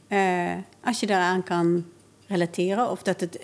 [0.10, 0.54] Eh,
[0.84, 1.86] als je daaraan kan
[2.28, 3.40] relateren of dat het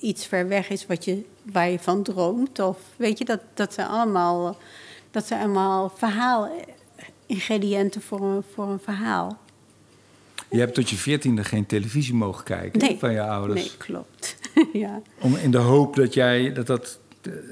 [0.00, 2.58] iets ver weg is wat je, waar je van droomt.
[2.58, 4.58] Of weet je, dat, dat zijn allemaal,
[5.10, 6.48] dat zijn allemaal verhaal,
[7.26, 9.38] ingrediënten voor een, voor een verhaal.
[10.50, 12.98] Je hebt tot je veertiende geen televisie mogen kijken Nee.
[12.98, 13.60] van je ouders.
[13.60, 14.36] Nee, klopt.
[14.72, 15.02] ja.
[15.20, 16.98] Om, in de hoop dat, jij, dat, dat,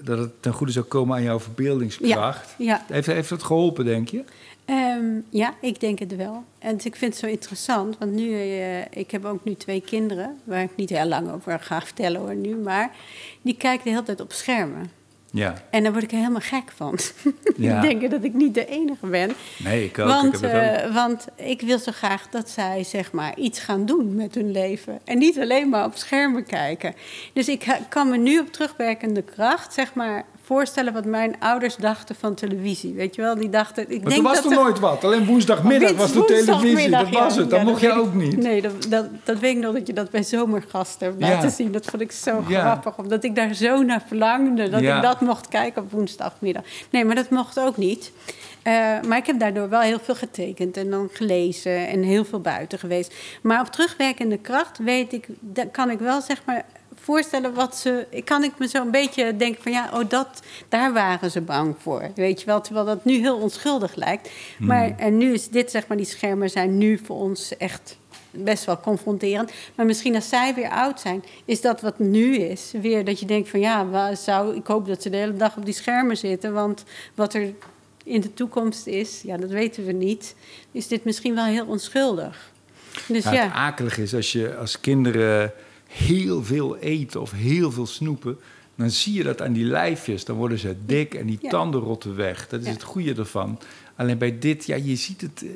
[0.04, 2.54] dat het ten goede zou komen aan jouw verbeeldingskracht.
[2.58, 2.84] Ja.
[2.86, 4.24] Heeft, heeft dat geholpen, denk je?
[4.68, 6.44] Ehm, ja, ik denk het wel.
[6.58, 10.38] En ik vind het zo interessant, want nu, eh, ik heb ook nu twee kinderen,
[10.44, 12.90] waar ik niet heel lang over ga vertellen hoor nu, maar
[13.42, 14.90] die kijken de hele tijd op schermen.
[15.30, 15.54] Ja.
[15.70, 16.98] En daar word ik er helemaal gek van.
[17.56, 17.82] Ja.
[17.82, 19.32] ik denk dat ik niet de enige ben.
[19.64, 20.06] Nee, ik ook.
[20.08, 20.88] Want, ik heb het ook.
[20.88, 24.50] eh, want ik wil zo graag dat zij zeg maar, iets gaan doen met hun
[24.50, 24.98] leven.
[25.04, 26.94] En niet alleen maar op schermen kijken.
[27.32, 32.14] Dus ik kan me nu op terugwerkende kracht zeg maar, voorstellen wat mijn ouders dachten
[32.14, 32.94] van televisie.
[32.94, 33.82] Weet je wel, die dachten...
[33.82, 35.04] Ik Maar denk toen was dat er nooit wat.
[35.04, 36.90] Alleen woensdagmiddag was de televisie.
[36.90, 37.40] Dat was ja.
[37.40, 37.50] het.
[37.50, 38.36] Dat Ja, mocht weet ook niet.
[38.36, 41.28] Nee, dat, dat, dat weet ik nog dat je dat bij Zomergasten hebt Ja.
[41.28, 41.72] laten zien.
[41.72, 42.98] Dat vond ik zo grappig.
[42.98, 44.68] Omdat ik daar zo naar verlangde.
[44.68, 46.62] Dat ik dat mocht kijken op woensdagmiddag.
[46.90, 48.12] Nee, maar dat mocht ook niet.
[48.62, 48.72] Eh,
[49.08, 52.78] maar ik heb daardoor wel heel veel getekend en dan gelezen en heel veel buiten
[52.78, 53.14] geweest.
[53.42, 55.28] Maar op terugwerkende kracht weet ik,
[55.72, 56.64] kan ik wel zeg maar
[57.08, 58.06] voorstellen wat ze.
[58.10, 61.40] Ik kan ik me zo een beetje denken van ja, oh dat, daar waren ze
[61.40, 62.60] bang voor, weet je wel.
[62.60, 64.30] Terwijl dat nu heel onschuldig lijkt.
[64.58, 67.96] Maar en nu is dit zeg maar die schermen zijn nu voor ons echt
[68.30, 69.52] best wel confronterend.
[69.74, 72.72] Maar misschien als zij weer oud zijn, is dat wat nu is.
[72.80, 75.64] Weer dat je denkt van ja, zou, ik hoop dat ze de hele dag op
[75.64, 76.52] die schermen zitten.
[76.52, 76.84] Want
[77.14, 77.52] wat er
[78.04, 80.34] in de toekomst is, ja, dat weten we niet.
[80.72, 82.50] Is dit misschien wel heel onschuldig.
[83.06, 85.52] Dus Ja, ja, Het akelige is als je als kinderen
[85.88, 88.38] heel veel eten of heel veel snoepen,
[88.74, 90.24] dan zie je dat aan die lijfjes.
[90.24, 91.48] Dan worden ze dik en die Ja.
[91.50, 92.48] tanden rotten weg.
[92.48, 92.72] Dat is Ja.
[92.72, 93.58] het goede ervan.
[93.96, 95.42] Alleen bij dit, ja, je ziet het.
[95.42, 95.48] eh,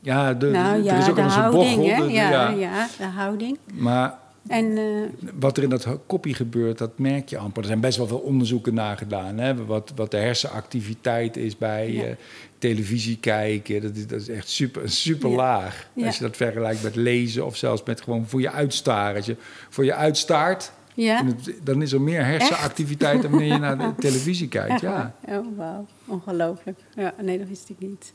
[0.00, 1.96] Ja, de, nou ja, er is ook de houding, bochel.
[1.96, 2.06] hè?
[2.06, 2.48] de- ja.
[2.50, 2.88] ja.
[2.98, 3.58] de houding.
[3.74, 4.18] Maar
[4.48, 7.62] En eh, wat er in dat koppie gebeurt, dat merk je amper.
[7.62, 9.38] Er zijn best wel veel onderzoeken naar gedaan.
[9.38, 9.64] Hè?
[9.66, 12.04] Wat, wat de hersenactiviteit is bij Ja.
[12.04, 12.14] eh,
[12.58, 13.80] televisie kijken.
[13.82, 15.36] Dat is, dat is echt super, super Ja.
[15.36, 15.88] laag.
[15.92, 16.06] Ja.
[16.06, 19.16] Als je dat vergelijkt met lezen of zelfs met gewoon voor je uitstaren.
[19.16, 19.36] Als je
[19.68, 21.18] voor je uitstaart, ja.
[21.18, 24.80] en het- dan is er meer hersenactiviteit dan wanneer je naar de televisie kijkt.
[24.80, 25.14] Ja.
[25.28, 25.86] Oh, wauw.
[26.06, 26.78] Ongelooflijk.
[26.94, 28.12] Ja, nee, dat wist ik niet.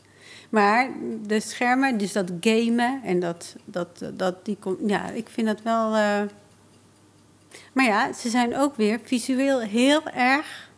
[0.54, 0.90] Maar
[1.28, 5.62] de schermen, dus dat gamen en dat, dat, dat die komt, ja, ik vind dat
[5.62, 5.96] wel.
[5.96, 6.22] eh,
[7.74, 10.70] Maar ja, ze zijn ook weer visueel heel erg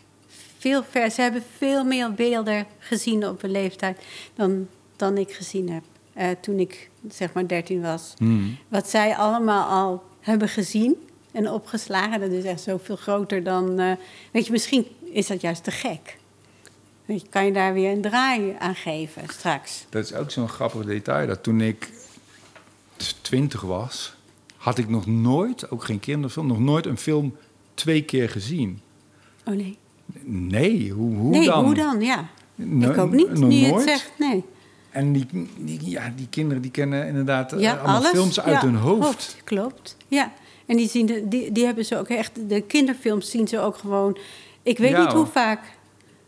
[0.58, 1.12] veel ver.
[1.12, 4.02] Ze hebben veel meer beelden gezien op een leeftijd
[4.36, 8.14] dan, dan ik gezien heb eh, toen ik zeg maar 13 was.
[8.18, 8.58] Hmm.
[8.68, 10.96] Wat zij allemaal al hebben gezien
[11.32, 13.80] en opgeslagen, dat is echt zoveel groter dan.
[13.80, 13.92] eh,
[14.32, 16.18] weet je, misschien is dat juist te gek.
[17.06, 19.86] Je, kan je daar weer een draai aan geven straks?
[19.90, 21.28] Dat is ook zo'n grappig detail.
[21.28, 21.90] Dat toen ik
[23.22, 24.16] twintig was,
[24.58, 27.36] had ik nog nooit, ook geen kinderfilm, nog nooit een film
[27.74, 28.82] twee keer gezien.
[29.46, 29.78] Oh nee.
[30.24, 31.66] Nee, hoe, hoe nee, dan?
[31.66, 32.02] hoe dan?
[32.02, 32.28] Ja.
[32.56, 33.88] No- ik ook niet, nog nu je het nooit?
[33.88, 34.12] zegt.
[34.18, 34.44] Nee.
[34.90, 35.26] En die,
[35.58, 38.10] die, ja, die kinderen die kennen inderdaad eh, Ja, allemaal alles.
[38.10, 39.38] films uit Ja, hun hoofd.
[39.44, 39.98] Klopt.
[40.08, 40.32] Ja.
[40.66, 43.78] En die, zien de, die, die hebben ze ook echt, de kinderfilms zien ze ook
[43.78, 44.18] gewoon.
[44.64, 45.60] Ik weet Ja, niet hoe vaak.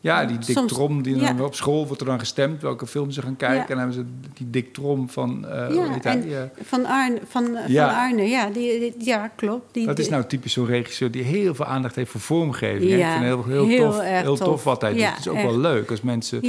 [0.08, 1.34] Ja, die Dick Soms- Trom, die ja.
[1.34, 3.56] dan op school wordt er dan gestemd welke film ze gaan kijken.
[3.58, 3.62] Ja.
[3.62, 6.14] En dan hebben ze die Dick Trom van, ja, hij?
[6.14, 7.88] en Eh, van Arne, van, eh, Ja.
[7.90, 9.74] van Arne, ja, die, die- ja klopt.
[9.74, 12.90] Die, dat is nou typisch zo'n regisseur die heel veel aandacht heeft voor vormgeving.
[12.92, 14.48] Ja, het heel, heel, heel tof, erg heel tof.
[14.48, 14.64] tof.
[14.64, 15.06] wat hij doet.
[15.10, 15.46] Het is ook echt.
[15.46, 16.42] wel leuk als mensen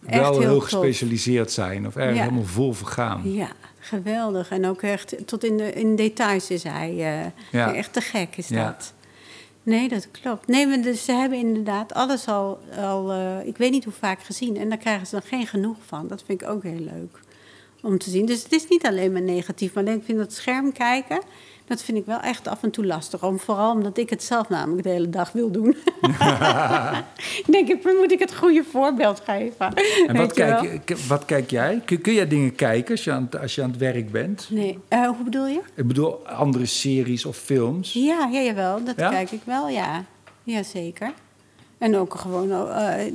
[0.00, 2.22] wel heel, gespecialiseerd zijn of Ja.
[2.22, 3.20] helemaal vol vergaan.
[3.24, 3.48] Ja,
[3.78, 4.50] geweldig.
[4.50, 7.32] En ook echt tot in, de, in details is hij.
[7.52, 7.76] eh.
[7.76, 8.92] Echt te gek is dat.
[9.66, 10.46] Nee, dat klopt.
[10.46, 14.56] Nee, dus ze hebben inderdaad alles al, al eh, ik weet niet hoe vaak gezien.
[14.56, 16.08] En daar krijgen ze dan geen genoeg van.
[16.08, 17.20] Dat vind ik ook heel leuk
[17.82, 18.26] om te zien.
[18.26, 19.74] Dus het is niet alleen maar negatief.
[19.74, 21.20] Maar ik vind dat scherm kijken,
[21.66, 23.22] dat vind ik wel echt af en toe lastig.
[23.24, 25.68] Om, vooral omdat ik het zelf namelijk de hele dag wil doen.
[27.40, 29.74] ik denk, ik moet ik het goede voorbeeld geven.
[30.06, 31.82] En wat kijk, je- wat kijk jij?
[31.84, 34.46] Kun, kun jij dingen kijken als je aan, het- als je aan het werk bent?
[34.50, 35.60] Nee, eh, hoe bedoel je?
[35.74, 37.92] Ik bedoel, andere series of films.
[37.92, 39.08] Ja, ja jawel, dat Ja?
[39.10, 40.04] kijk ik wel, ja.
[40.42, 41.12] Jazeker.
[41.78, 42.50] En ook gewoon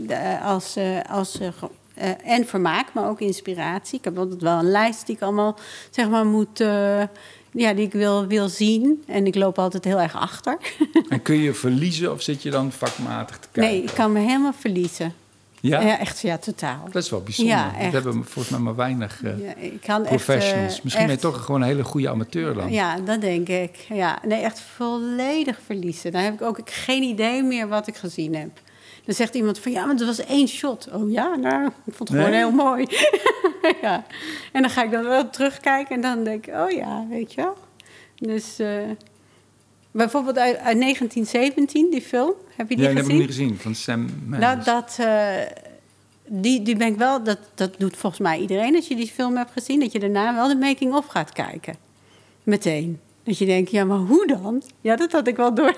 [0.08, 3.98] eh, als, eh, als, eh, en vermaak, maar ook inspiratie.
[3.98, 5.58] Ik heb altijd wel een lijst die ik allemaal
[5.90, 6.64] zeg maar moet.
[7.52, 9.04] Ja, die ik wil, wil zien.
[9.08, 10.58] En ik loop altijd heel erg achter.
[11.10, 13.74] En kun je verliezen of zit je dan vakmatig te kijken?
[13.74, 15.14] Nee, ik kan me helemaal verliezen.
[15.60, 15.82] Ja?
[15.82, 16.84] Ja, echt, ja, totaal.
[16.92, 17.56] Dat is wel bijzonder.
[17.56, 20.74] Ja, Dat hebben volgens mij maar weinig eh, Ja, ik kan professionals.
[20.74, 22.72] echt, Misschien ben je toch gewoon een hele goede amateur dan.
[22.72, 23.76] Ja, dat denk ik.
[23.90, 26.12] Ja, nee, echt volledig verliezen.
[26.12, 28.50] Dan heb ik ook geen idee meer wat ik gezien heb.
[29.06, 30.90] Dan zegt iemand van, ja, maar het was één shot.
[30.94, 32.86] Oh ja, nou, ik vond het gewoon heel mooi.
[33.82, 34.06] ja.
[34.52, 37.42] En dan ga ik dan wel terugkijken en dan denk ik, oh ja, weet je
[37.42, 37.58] wel.
[38.16, 38.90] Dus eh,
[39.92, 43.48] bijvoorbeeld uit, uit 1917, die film, heb je die Ja, dat heb ik gezien?
[43.48, 44.40] niet gezien, van Sam Mendes.
[44.40, 45.62] Nou, dat, eh,
[46.28, 49.38] die, die ben ik wel, dat, dat doet volgens mij iedereen als je die film
[49.38, 51.76] hebt gezien, dat je daarna wel de making-of gaat kijken.
[52.44, 53.00] Meteen.
[53.24, 54.64] Dat je denkt, ja, maar hoe dan?
[54.82, 55.76] Ja, dat had ik wel door.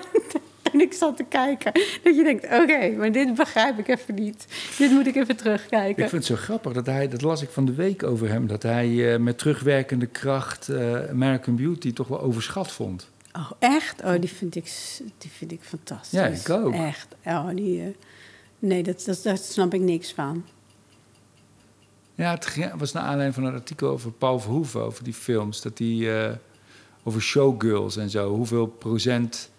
[0.74, 1.72] En ik zat te kijken.
[2.02, 4.46] Dat je denkt, oké, maar dit begrijp ik even niet.
[4.78, 6.02] Dit moet ik even terugkijken.
[6.02, 8.46] Ik vind het zo grappig dat hij, dat las ik van de week over hem,
[8.46, 13.10] dat hij eh, met terugwerkende kracht eh, American Beauty toch wel overschat vond.
[13.32, 14.02] Oh, echt?
[14.02, 14.72] Oh, die vind ik,
[15.18, 16.18] die vind ik fantastisch.
[16.18, 16.74] Ja, ik ook.
[16.74, 17.14] Echt.
[17.24, 17.86] Oh, die, eh,
[18.58, 20.44] nee, dat, dat, daar snap ik niks van.
[22.14, 25.60] Ja, het was naar aanleiding van een artikel over Paul Verhoeven, over die films.
[25.60, 26.30] Dat eh,
[27.02, 29.50] over showgirls en zo, hoeveel procent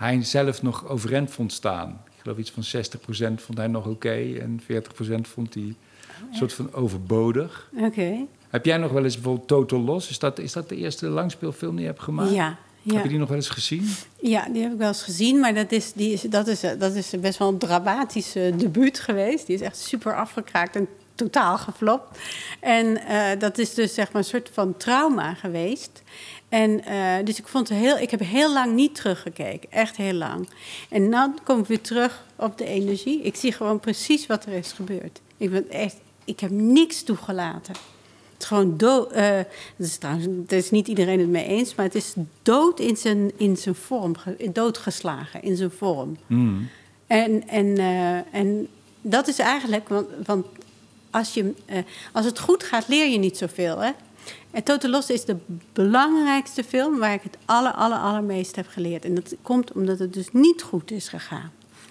[0.00, 2.00] hij zelf nog overeind vond staan.
[2.04, 5.62] Ik geloof iets van 60 procent vond hij nog oké en 40 procent vond hij
[5.62, 7.70] een soort van overbodig.
[7.76, 8.26] Oké.
[8.48, 10.10] Heb jij nog wel eens bijvoorbeeld Total Loss?
[10.10, 12.30] Is dat, is dat de eerste langspeelfilm die je hebt gemaakt?
[12.30, 12.94] Ja, ja.
[12.94, 13.88] Heb je die nog wel eens gezien?
[14.20, 16.94] Ja, die heb ik wel eens gezien, maar dat is, die is, dat is, dat
[16.94, 19.46] is best wel een dramatisch eh, debuut geweest.
[19.46, 22.18] Die is echt super afgekraakt en totaal geflopt.
[22.60, 26.02] En eh, dat is dus zeg maar een soort van trauma geweest.
[26.50, 30.12] En eh, dus ik vond het heel, ik heb heel lang niet teruggekeken, echt heel
[30.12, 30.48] lang.
[30.88, 33.22] En nu kom ik weer terug op de energie.
[33.22, 35.20] Ik zie gewoon precies wat er is gebeurd.
[35.36, 37.72] Ik ben echt, ik heb niks toegelaten.
[38.32, 39.12] Het is gewoon dood.
[39.12, 39.36] eh
[39.76, 42.96] dat is trouwens, het is niet iedereen het mee eens, maar het is dood in
[42.96, 46.16] zijn, in zijn vorm, ge- doodgeslagen in zijn vorm.
[46.26, 46.68] Hmm.
[47.06, 48.68] En, en, eh, en
[49.00, 50.46] dat is eigenlijk, want, want
[51.10, 51.54] als, je,
[52.12, 53.78] als het goed gaat, leer je niet zoveel.
[53.78, 53.90] Hè?
[54.50, 55.36] En Total Loss is de
[55.72, 59.04] belangrijkste film waar ik het aller, aller, allermeest heb geleerd.
[59.04, 61.50] En dat komt omdat het dus niet goed is gegaan.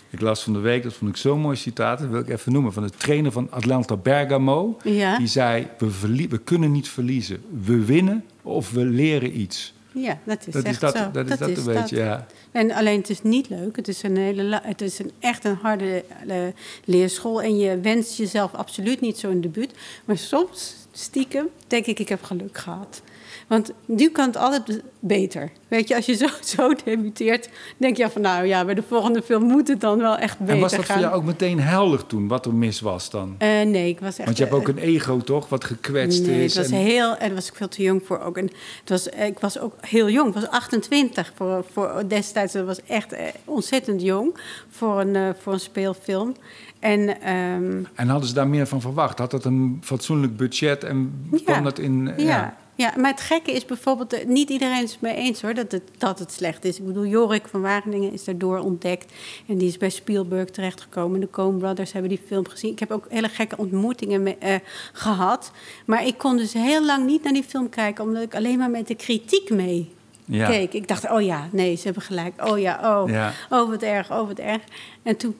[0.10, 2.52] Ik las van de week, dat vond ik zo'n mooi citaat, dat wil ik even
[2.52, 4.78] noemen, van de trainer van Atlanta Bergamo.
[4.84, 5.18] Ja.
[5.18, 7.42] Die zei, we, we kunnen niet verliezen.
[7.64, 9.74] We winnen of we leren iets.
[9.92, 11.12] Ja, dat is Dat echt is dat, zo.
[11.12, 12.26] dat, is dat, een beetje, ja.
[12.52, 13.76] En alleen het is niet leuk.
[13.76, 16.38] Het is een, hele, het is een, echt een harde eh,
[16.86, 17.42] leerschool.
[17.42, 19.72] En je wenst jezelf absoluut niet zo'n debuut.
[20.06, 23.02] Maar soms, stiekem, denk ik, ik heb geluk gehad.
[23.48, 25.52] Want nu kan het altijd beter.
[25.68, 26.28] Weet je, als je zo,
[26.58, 28.22] zo debuteert, denk je van...
[28.22, 30.86] nou ja, bij de volgende film moet het dan wel echt beter En was dat
[30.86, 30.96] gaan.
[30.96, 33.36] voor jou ook meteen helder toen, wat er mis was dan?
[33.38, 34.26] Eh, nee, ik was echt...
[34.26, 36.56] Want je hebt ook eh, een ego, toch, wat gekwetst Nee, is.
[36.56, 37.12] het was en- heel...
[37.18, 38.38] En daar was ik veel te jong voor ook.
[38.38, 38.46] En
[38.80, 40.28] het was, eh, ik was ook heel jong.
[40.28, 42.54] Ik was 28 voor, voor destijds.
[42.54, 43.16] Dat was echt
[43.46, 44.38] ontzettend jong
[44.70, 46.36] voor een, voor een speelfilm.
[46.80, 49.20] En ehm, En hadden ze daar meer van verwacht?
[49.20, 51.38] Had dat een fatsoenlijk budget en Ja.
[51.44, 52.14] kwam dat in...
[52.18, 52.58] ja.
[52.80, 52.94] Ja.
[52.98, 54.14] maar het gekke is bijvoorbeeld...
[54.14, 56.78] eh, Niet iedereen is het mee eens hoor, dat het, dat het slecht is.
[56.80, 59.14] Ik bedoel, Jorik van Wageningen is daardoor ontdekt.
[59.48, 61.20] En die is bij Spielberg terechtgekomen.
[61.20, 62.72] De Coen Brothers hebben die film gezien.
[62.72, 64.56] Ik heb ook hele gekke ontmoetingen mee, eh,
[64.94, 65.52] gehad.
[65.86, 68.04] Maar ik kon dus heel lang niet naar die film kijken...
[68.04, 69.92] omdat ik alleen maar met de kritiek mee
[70.26, 70.48] Ja.
[70.48, 70.74] keek.
[70.74, 72.48] Ik dacht, oh ja, nee, ze hebben gelijk.
[72.50, 73.34] Oh ja, oh, Ja.
[73.50, 74.62] oh wat erg, oh wat erg.
[75.04, 75.36] En toen,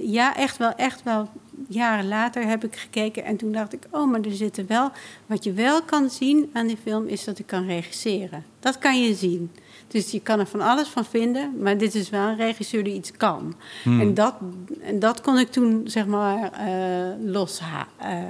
[0.00, 1.28] ja, echt wel, echt wel,
[1.68, 4.90] jaren later heb ik gekeken en toen dacht ik, oh, maar er zitten wel,
[5.26, 8.44] wat je wel kan zien aan die film is dat ik kan regisseren.
[8.60, 9.50] Dat kan je zien.
[9.88, 12.94] Dus je kan er van alles van vinden, maar dit is wel een regisseur die
[12.94, 13.54] iets kan.
[13.82, 14.00] Hmm.
[14.00, 14.34] En, dat,
[14.80, 17.60] en dat kon ik toen, zeg maar, eh los
[17.98, 18.20] eh,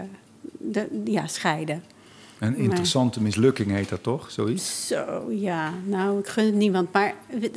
[0.58, 1.82] de, ja, scheiden.
[2.42, 4.86] Een interessante mislukking heet dat toch, zoiets?
[4.86, 5.70] Zo, ja.
[5.84, 6.92] Nou, ik gun het niemand.
[6.92, 7.14] Maar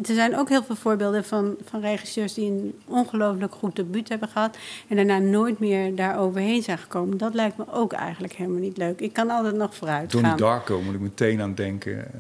[0.07, 2.33] er zijn ook heel veel voorbeelden van, van regisseurs...
[2.33, 4.57] die een ongelooflijk goed debuut hebben gehad...
[4.87, 7.17] en daarna nooit meer daar overheen zijn gekomen.
[7.17, 8.99] Dat lijkt me ook eigenlijk helemaal niet leuk.
[8.99, 10.39] Ik kan altijd nog vooruit Donnie gaan.
[10.39, 11.97] Darko moet ik meteen aan denken.
[12.13, 12.19] Eh,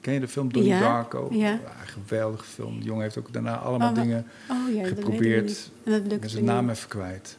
[0.00, 1.28] ken je de film Donnie Ja, Darko?
[1.30, 1.58] ja.
[1.84, 2.78] geweldige film.
[2.78, 5.20] De jongen heeft ook daarna allemaal Oh, wa- dingen Oh ja, dat geprobeerd.
[5.22, 5.70] weet ik niet.
[5.84, 7.38] En dat Ik lukt me zijn naam even kwijt.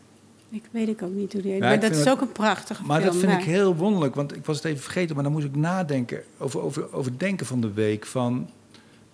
[0.56, 1.62] Ik weet ik ook niet hoe die heet.
[1.62, 3.14] Ja, maar dat is ook een prachtige Maar film.
[3.14, 5.56] dat vind ik heel wonderlijk, want ik was het even vergeten, maar dan moest ik
[5.56, 8.06] nadenken over, over, over denken van de week.
[8.06, 8.49] Van,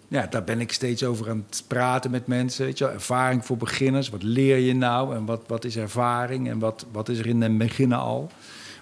[0.08, 2.66] ja, daar ben ik steeds over aan het praten met mensen.
[2.66, 4.10] Weet je wel, ervaring voor beginners.
[4.10, 7.42] Wat leer je nou en wat, wat is ervaring en wat, wat is er in
[7.42, 8.32] het begin al?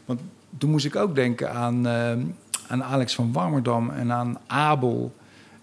[0.05, 0.20] Want
[0.57, 2.12] toen moest ik ook denken aan, eh,
[2.68, 5.16] aan Alex van Warmerdam en aan Abel.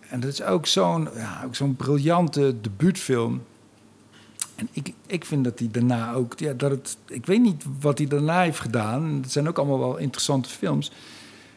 [0.09, 3.43] En dat is ook zo'n ja, ook zo'n briljante debuutfilm.
[4.57, 7.99] En ik, ik vind dat hij daarna ook, ja, dat het, ik weet niet wat
[7.99, 9.19] hij daarna heeft gedaan.
[9.23, 10.91] Het zijn ook allemaal wel interessante films.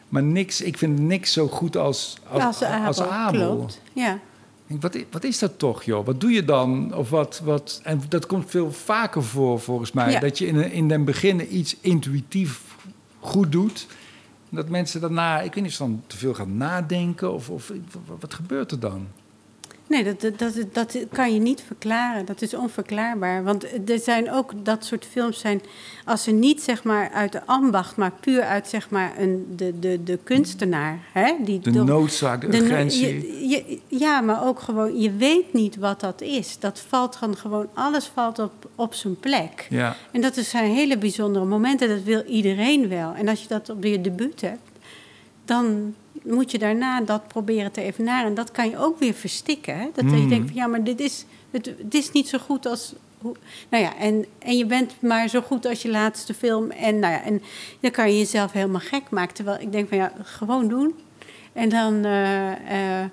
[0.08, 3.56] Maar niks, ik vind niks zo goed als, als, Als Abel, als Abel.
[3.56, 3.80] klopt.
[3.92, 4.18] Ja.
[4.66, 6.06] Wat, wat is dat toch, joh?
[6.06, 6.94] Wat doe je dan?
[6.94, 10.10] Of wat, wat, en dat komt veel vaker voor, volgens mij.
[10.12, 10.20] Ja.
[10.20, 12.60] Dat je in, in den begin iets intuïtief
[13.20, 13.86] goed doet.
[14.48, 17.32] Dat mensen daarna, ik weet niet of ze dan te veel gaan nadenken.
[17.32, 17.72] Of, of
[18.20, 19.06] wat gebeurt er dan?
[19.90, 22.24] Nee, dat, dat, dat, dat kan je niet verklaren.
[22.26, 23.42] Dat is onverklaarbaar.
[23.44, 25.60] Want er zijn ook dat soort films zijn...
[26.04, 27.96] als ze niet zeg maar uit de ambacht...
[27.96, 30.98] maar puur uit zeg maar een, de, de, de kunstenaar...
[31.12, 33.48] Hè, die De door- noodzaak, de, de no- urgentie.
[33.48, 35.00] je- je- ja, maar ook gewoon...
[35.00, 36.58] je weet niet wat dat is.
[36.58, 37.68] Dat valt dan gewoon...
[37.74, 39.66] alles valt op, op zijn plek.
[39.70, 41.88] Ja, En dat zijn hele bijzondere momenten.
[41.88, 43.12] Dat wil iedereen wel.
[43.14, 44.60] En als je dat op je debuut hebt...
[45.44, 48.26] dan moet je daarna dat proberen te evenaren.
[48.28, 49.78] En dat kan je ook weer verstikken.
[49.78, 49.84] Hè?
[49.94, 50.28] Dat je Mm.
[50.28, 52.92] denkt van ja, maar dit is, het, is niet zo goed als.
[53.18, 53.36] hoe-
[53.70, 56.70] Nou ja, en, en je bent maar zo goed als je laatste film.
[56.70, 57.42] En, nou ja, en
[57.80, 59.34] dan kan je jezelf helemaal gek maken.
[59.34, 60.94] Terwijl ik denk van ja, gewoon doen.
[61.52, 62.04] En dan.
[62.04, 63.06] eh, eh,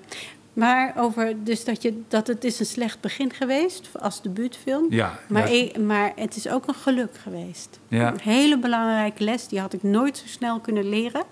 [0.52, 4.86] maar over dus dat, je, dat het is een slecht begin geweest als debuutfilm.
[4.90, 7.78] ja, Maar, ja, maar het is ook een geluk geweest.
[7.88, 8.12] Ja.
[8.12, 11.22] Een hele belangrijke les, die had ik nooit zo snel kunnen leren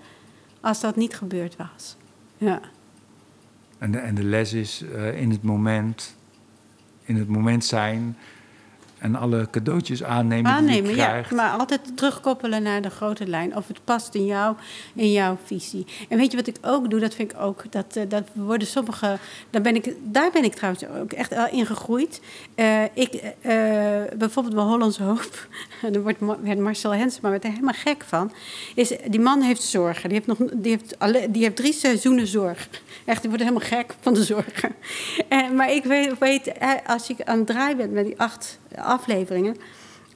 [0.61, 1.97] als dat niet gebeurd was.
[2.37, 2.61] Ja,
[3.77, 6.15] En, de, en de les is eh, in het moment,
[7.03, 8.17] in het moment zijn
[8.97, 11.07] en alle cadeautjes aannemen, die aannemen, ja.
[11.07, 11.31] krijgt.
[11.31, 13.55] Maar altijd terugkoppelen naar de grote lijn.
[13.55, 14.55] Of het past in, jou,
[14.93, 15.85] in jouw visie.
[16.09, 16.99] En weet je wat ik ook doe?
[16.99, 19.17] Dat vind ik ook, dat, eh, dat worden sommige...
[19.49, 22.21] Daar ben, ik, daar ben ik trouwens ook echt wel in gegroeid.
[22.55, 23.51] Eh, ik, eh,
[24.17, 25.47] bijvoorbeeld bij Hollands Hoop,
[25.91, 28.31] daar wordt, werd Marcel Hensema werd er helemaal gek van.
[28.75, 30.09] Is, die man heeft zorgen.
[30.09, 32.69] Die heeft, nog, die, heeft alle, die heeft drie seizoenen zorg.
[33.05, 34.75] Echt, die wordt helemaal gek van de zorgen.
[35.55, 36.51] Maar ik weet, weet,
[36.85, 39.55] als ik aan het draaien ben met die acht afleveringen...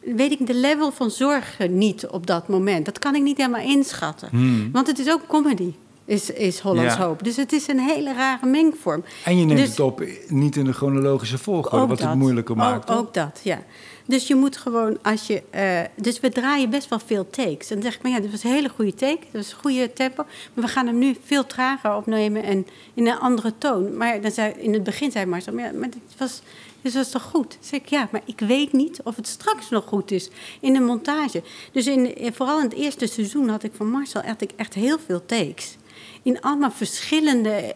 [0.01, 2.85] weet ik de level van zorgen niet op dat moment.
[2.85, 4.27] Dat kan ik niet helemaal inschatten.
[4.31, 4.69] Hmm.
[4.71, 5.73] Want het is ook comedy,
[6.05, 7.01] is, is Hollands Ja.
[7.05, 7.23] Hoop.
[7.23, 9.03] Dus het is een hele rare mengvorm.
[9.25, 12.89] En je neemt Dus- het op niet in de chronologische volgorde, wat het moeilijker maakt.
[12.89, 13.61] Ook, ook dat, ja.
[14.05, 15.41] Dus je moet gewoon, als je...
[15.49, 17.69] eh, dus we draaien best wel veel takes.
[17.69, 19.19] En dan zeg ik, maar ja, dit was een hele goede take.
[19.19, 20.23] Dat was een goede tempo.
[20.53, 23.97] Maar we gaan hem nu veel trager opnemen en in een andere toon.
[23.97, 26.41] Maar dan zei, in het begin zei Marcel, maar, ja, maar dit, was,
[26.81, 27.57] dit was toch goed?
[27.59, 30.29] Zeg ik, ja, maar ik weet niet of het straks nog goed is
[30.59, 31.43] in de montage.
[31.71, 35.25] Dus in, vooral in het eerste seizoen had ik van Marcel echt, echt heel veel
[35.25, 35.75] takes.
[36.23, 37.75] In allemaal verschillende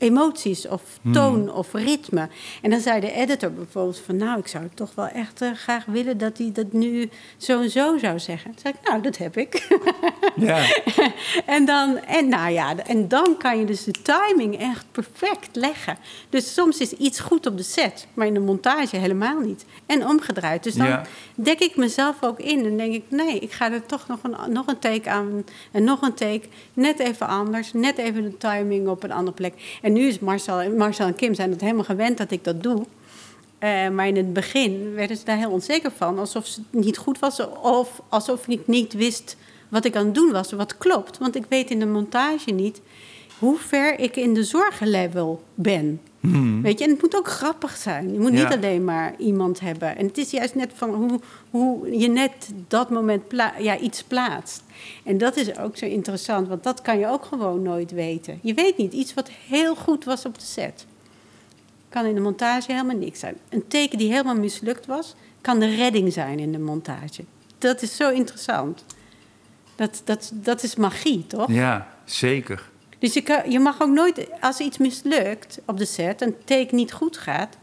[0.00, 0.82] emoties of
[1.12, 2.28] toon of ritme.
[2.62, 4.16] En dan zei de editor bijvoorbeeld van...
[4.16, 7.70] nou, ik zou toch wel echt eh, graag willen dat hij dat nu zo en
[7.70, 8.50] zo zou zeggen.
[8.50, 9.68] Dan zei ik, nou, dat heb ik.
[10.36, 10.64] Ja,
[11.46, 15.98] en, dan, en, nou ja, en dan kan je dus de timing echt perfect leggen.
[16.28, 19.64] Dus soms is iets goed op de set, maar in de montage helemaal niet.
[19.86, 20.62] En omgedraaid.
[20.62, 21.02] Dus dan Ja.
[21.34, 23.04] dek ik mezelf ook in en denk ik...
[23.08, 26.42] nee, ik ga er toch nog een, nog een take aan en nog een take.
[26.74, 29.78] Net even anders, net even de timing op een andere plek.
[29.82, 32.86] En nu is Marcel, Marcel en Kim zijn het helemaal gewend dat ik dat doe...
[33.60, 36.18] Eh, maar in het begin werden ze daar heel onzeker van.
[36.18, 37.40] Alsof het niet goed was.
[37.62, 39.36] Of alsof ik niet wist
[39.68, 40.52] wat ik aan het doen was.
[40.52, 41.18] Wat klopt.
[41.18, 42.80] Want ik weet in de montage niet
[43.40, 46.00] hoe ver ik in de zorgenlevel ben.
[46.62, 48.12] Weet je, en het moet ook grappig zijn.
[48.12, 49.96] Je moet niet alleen maar iemand hebben.
[49.96, 51.20] En het is juist net van hoe,
[51.50, 54.62] hoe je net dat moment pla- ja, iets plaatst.
[55.04, 58.38] En dat is ook zo interessant, want dat kan je ook gewoon nooit weten.
[58.42, 60.86] Je weet niet, iets wat heel goed was op de set
[61.90, 63.36] kan in de montage helemaal niks zijn.
[63.48, 67.24] Een teken die helemaal mislukt was, kan de redding zijn in de montage.
[67.58, 68.84] Dat is zo interessant.
[69.74, 71.52] Dat, dat, dat is magie, toch?
[71.52, 72.70] ja, zeker.
[73.00, 76.74] Dus je, kan, je mag ook nooit, als iets mislukt op de set, een take
[76.74, 77.56] niet goed gaat.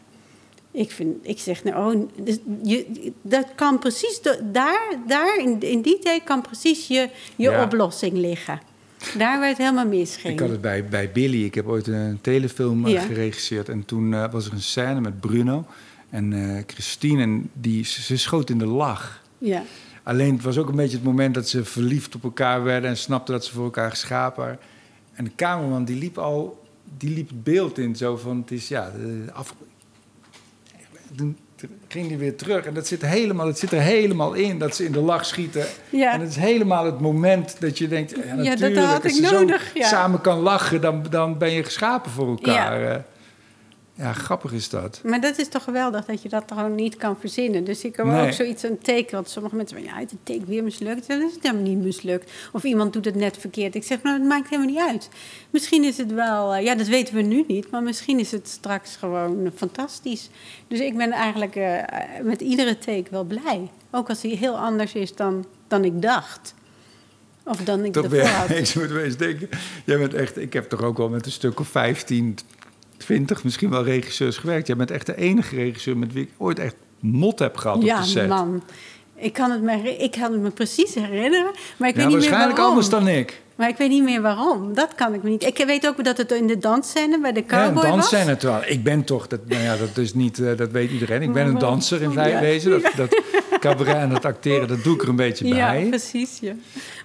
[0.71, 5.81] Ik, vind, ik zeg, nou, oh, dus je, dat kan precies, daar, daar in, in
[5.81, 7.63] die take kan precies je, je Ja.
[7.63, 8.59] oplossing liggen.
[9.17, 10.33] Daar het helemaal misging.
[10.33, 11.43] Ik had het bij, bij Billy.
[11.43, 13.01] Ik heb ooit een telefilm eh, Ja.
[13.01, 13.69] geregisseerd.
[13.69, 15.65] En toen eh, was er een scène met Bruno
[16.09, 17.21] en eh, Christine.
[17.21, 19.21] En die, ze, ze schoot in de lach.
[19.37, 19.63] Ja.
[20.03, 22.89] Alleen het was ook een beetje het moment dat ze verliefd op elkaar werden...
[22.89, 24.59] en snapten dat ze voor elkaar geschapen waren.
[25.17, 26.65] En de cameraman die liep al...
[26.97, 28.37] Die liep het beeld in zo van...
[28.37, 28.91] Het is ja,
[29.27, 29.55] eh, af...
[31.15, 31.37] Toen
[31.87, 32.65] ging die weer terug.
[32.65, 35.65] En dat zit, helemaal, dat zit er helemaal in, dat ze in de lach schieten.
[35.89, 36.13] Ja.
[36.13, 38.11] En het is helemaal het moment dat je denkt...
[38.11, 39.87] Ja, dat natuurlijk, had als ik je zo nodig, ja.
[39.87, 43.05] samen kan lachen, dan, dan ben je geschapen voor elkaar.
[43.97, 45.01] Ja, grappig is dat.
[45.03, 47.63] Maar dat is toch geweldig dat je dat gewoon niet kan verzinnen.
[47.63, 48.25] Dus ik heb Nee.
[48.27, 49.15] ook zoiets een teken.
[49.15, 51.07] Want sommige mensen zeggen, ja, het teken weer mislukt.
[51.07, 52.31] Dan is het helemaal niet mislukt.
[52.51, 53.75] Of iemand doet het net verkeerd.
[53.75, 55.09] Ik zeg, nou, het maakt helemaal niet uit.
[55.49, 57.71] Misschien is het wel, eh, ja, dat weten we nu niet.
[57.71, 60.29] Maar misschien is het straks gewoon fantastisch.
[60.67, 61.83] Dus ik ben eigenlijk eh,
[62.23, 63.69] met iedere take wel blij.
[63.91, 66.53] Ook als hij heel anders is dan, dan ik dacht.
[67.43, 68.49] Of dan ik Dat ervoor had.
[68.49, 69.49] ik moet wel eens denken.
[69.85, 72.37] Jij bent echt, ik heb toch ook wel met een stuk of 15,
[72.97, 74.67] 20 misschien wel regisseurs gewerkt.
[74.67, 77.83] Jij bent echt de enige regisseur met wie ik ooit echt mot heb gehad op
[77.83, 78.27] Ja, de set.
[78.27, 78.63] man.
[79.19, 82.05] Ik kan, het me, ik kan het me precies herinneren, maar ik ja, weet niet
[82.05, 82.67] meer waarschijnlijk waarom.
[82.75, 83.41] anders dan ik.
[83.55, 84.73] Maar ik weet niet meer waarom.
[84.73, 85.43] Dat kan ik me niet.
[85.43, 87.83] Ik weet ook dat het in de dansscène bij de Ja, cowboy een was.
[88.09, 88.63] dansscène terwijl.
[88.67, 91.21] Ik ben toch, dat, nou ja, dat is niet, eh, dat weet iedereen.
[91.21, 92.39] Ik ben een danser in Ja.
[92.39, 92.71] wezen.
[92.81, 93.21] Dat, dat
[93.59, 95.85] cabaret en dat acteren, dat doe ik er een beetje Ja, bij.
[95.89, 96.37] precies.
[96.41, 96.53] Ja.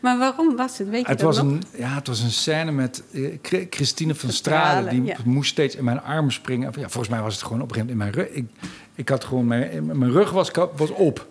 [0.01, 0.89] Maar waarom was het?
[0.89, 1.53] Weet je Het dat was, nog?
[1.53, 4.91] een, ja, het was een scène met eh, Chri- Christine van Stralen.
[4.91, 5.17] Die ja.
[5.25, 6.73] moest steeds in mijn armen springen.
[6.77, 8.37] Ja, volgens mij was het gewoon op een gegeven moment in mijn rug.
[8.37, 8.47] Ik,
[8.95, 11.27] ik had gewoon mijn, mijn rug was, was op.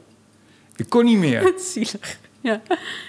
[0.75, 1.53] Ik kon niet meer.
[1.73, 2.19] Zielig.
[2.41, 2.61] Ja.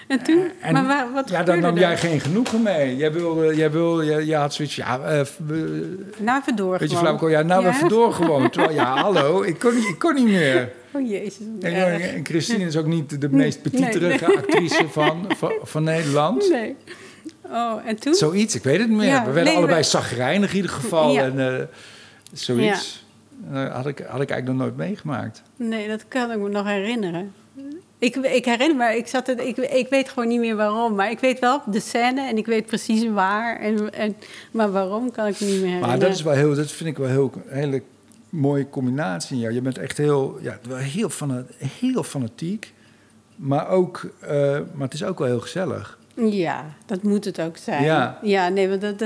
[0.07, 0.47] En toen?
[0.61, 1.79] En maar wa- wat ja, daar gebeurde nam er?
[1.81, 2.95] jij geen genoegen mee.
[2.97, 6.79] Jij wilde, jij wilde, jij, jij had zoiets, ja, eh, we- Nou, even door weet
[6.79, 6.99] je, gewoon.
[6.99, 7.69] flauwekul, ja, nou Ja?
[7.69, 8.49] even door gewoon.
[8.49, 10.71] Terwijl, ja, hallo, ik kon niet, ik kon niet meer.
[10.91, 11.45] Oh jezus.
[11.61, 14.37] En, en Christine is ook niet de meest petiterige nee.
[14.41, 16.49] actrice van, van, van Nederland.
[16.49, 16.75] Nee.
[17.45, 18.13] Oh, en toen?
[18.13, 19.07] Zoiets, ik weet het niet meer.
[19.07, 21.11] Ja, we werden nee, allebei we- zagrijnig in ieder geval.
[21.13, 21.23] Ja.
[21.23, 21.63] En eh,
[22.33, 23.05] zoiets
[23.53, 25.41] Eh, had, ik, had ik eigenlijk nog nooit meegemaakt.
[25.55, 27.33] Nee, dat kan ik me nog herinneren.
[28.03, 30.95] Ik, ik herinner me, ik, zat het, ik, ik weet gewoon niet meer waarom.
[30.95, 33.59] Maar ik weet wel de scène en ik weet precies waar.
[33.59, 34.15] En, en,
[34.51, 35.89] maar waarom kan ik me niet meer herinneren.
[35.89, 37.81] Maar dat, is wel heel, dat vind ik wel heel, een hele
[38.29, 39.53] mooie combinatie in jou.
[39.53, 42.73] Je bent echt heel, ja, heel, fana- heel fanatiek.
[43.35, 44.29] Maar, ook, eh,
[44.73, 45.97] maar het is ook wel heel gezellig.
[46.15, 47.83] Ja, dat moet het ook zijn.
[47.83, 48.19] Ja.
[48.21, 48.99] ja nee, want, dat,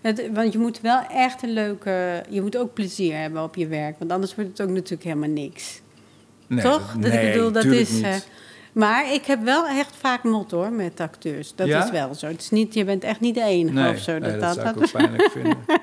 [0.00, 2.22] dat, want je moet wel echt een leuke...
[2.28, 3.98] Je moet ook plezier hebben op je werk.
[3.98, 5.80] Want anders wordt het ook natuurlijk helemaal niks.
[6.46, 6.92] Nee, Toch?
[7.00, 7.90] dat- nee, ik bedoel, dat is...
[7.90, 8.28] niet.
[8.74, 11.52] Maar ik heb wel echt vaak mot hoor, met acteurs.
[11.54, 11.84] Dat Ja?
[11.84, 12.26] is wel zo.
[12.26, 14.12] Het is niet, je bent echt niet de enige nee, of zo.
[14.18, 15.56] nee, Dat, dat, dat, zou ik dat- ook pijnlijk vinden.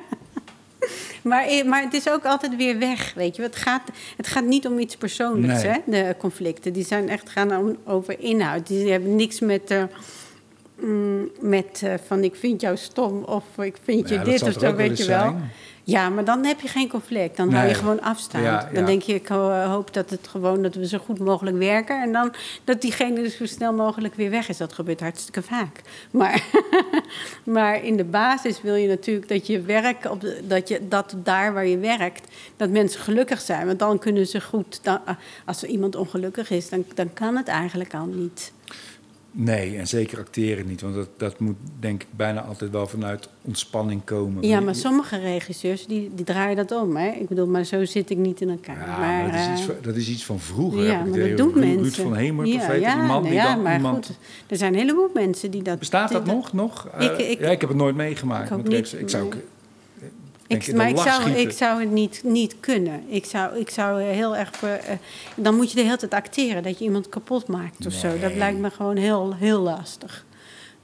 [1.22, 3.42] Maar, maar het is ook altijd weer weg, weet je.
[3.42, 3.82] Het gaat,
[4.18, 5.72] het gaat niet om iets persoonlijks, Nee.
[5.72, 6.74] hè, de conflicten.
[6.74, 8.68] Die zijn echt gaan om- over inhoud.
[8.68, 9.84] Die hebben niks met, eh,
[10.80, 14.54] mm, met eh, van ik vind jou stom of ik vind je Ja, dit of
[14.60, 15.20] zo, weet je wel.
[15.20, 15.52] zijn.
[15.84, 17.38] Ja, maar dan heb je geen conflict.
[17.38, 17.69] Dan hou Nee.
[17.73, 18.43] je gewoon afstand.
[18.43, 18.69] Ja, ja.
[18.73, 22.01] Dan denk je, ik eh, hoop dat, het gewoon, dat we zo goed mogelijk werken.
[22.01, 24.57] En dan dat diegene dus zo snel mogelijk weer weg is.
[24.57, 25.82] Dat gebeurt hartstikke vaak.
[26.11, 26.43] Maar,
[27.43, 31.15] maar in de basis wil je natuurlijk dat je werk, op de- dat, je, dat
[31.23, 32.27] daar waar je werkt,
[32.57, 33.65] dat mensen gelukkig zijn.
[33.67, 34.99] Want dan kunnen ze goed, dan,
[35.45, 38.51] als er iemand ongelukkig is, dan, dan kan het eigenlijk al niet.
[39.34, 40.82] Nee, en zeker acteren niet.
[40.82, 44.47] Want dat, dat moet denk ik bijna altijd wel vanuit ontspanning komen.
[44.47, 46.95] Ja, maar sommige regisseurs die, die draaien dat om.
[46.95, 47.09] Hè?
[47.09, 48.88] Ik bedoel, maar zo zit ik niet in elkaar.
[48.88, 50.84] Ja, maar dat, is eh, iets, van- dat is iets van vroeger.
[50.84, 51.82] Ja, heb maar dat doen Ruud- mensen.
[51.82, 54.05] Ruud van Hemert, ja, ja, die man die ja, dan maar iemand...
[54.05, 54.15] goed,
[54.47, 55.79] er zijn een heleboel mensen die dat...
[55.79, 56.53] Bestaat dat nog?
[56.53, 56.88] nog?
[56.97, 58.49] Eh, Ik- ik- ja, ik heb het nooit meegemaakt.
[58.51, 59.39] Ik met niet, ik zou ook, eh,
[60.52, 61.41] Ik, maar ik zou, schieten.
[61.41, 63.04] ik zou het niet, niet kunnen.
[63.08, 64.64] Ik zou, ik zou heel erg...
[64.64, 64.95] eh,
[65.36, 68.20] dan moet je de hele tijd acteren, dat je iemand kapot maakt of zo.
[68.20, 70.26] Dat lijkt me gewoon heel, heel lastig.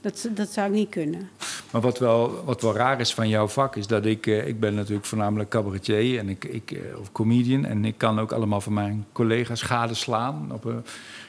[0.00, 1.28] Dat, dat zou ik niet kunnen.
[1.70, 4.26] Maar wat wel, wat wel raar is van jouw vak, is dat ik...
[4.26, 7.64] eh, ik ben natuurlijk voornamelijk cabaretier en ik, ik, eh, of comedian.
[7.64, 10.48] En ik kan ook allemaal van mijn collega's gadeslaan.
[10.52, 10.82] Op,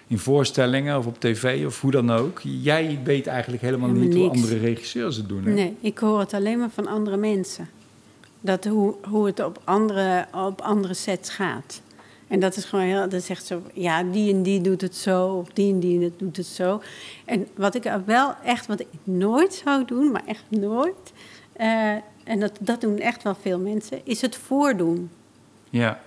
[0.08, 2.40] in voorstellingen of op tv of hoe dan ook.
[2.44, 5.44] Jij weet eigenlijk helemaal Helemaal niet hoe andere regisseurs het doen.
[5.44, 5.52] Hè?
[5.52, 7.70] Nee, ik hoor het alleen maar van andere mensen.
[8.42, 11.82] Dat hoe, hoe het op andere, op andere sets gaat.
[12.28, 15.28] En dat is gewoon heel, dat echt zo, ja, die en die doet het zo,
[15.28, 16.82] of die en die doet het zo.
[17.26, 21.14] En wat ik wel echt, wat ik nooit zou doen, maar echt nooit,
[21.54, 21.92] eh,
[22.24, 25.10] en dat, dat doen echt wel veel mensen, is het voordoen.
[25.70, 26.00] Ja,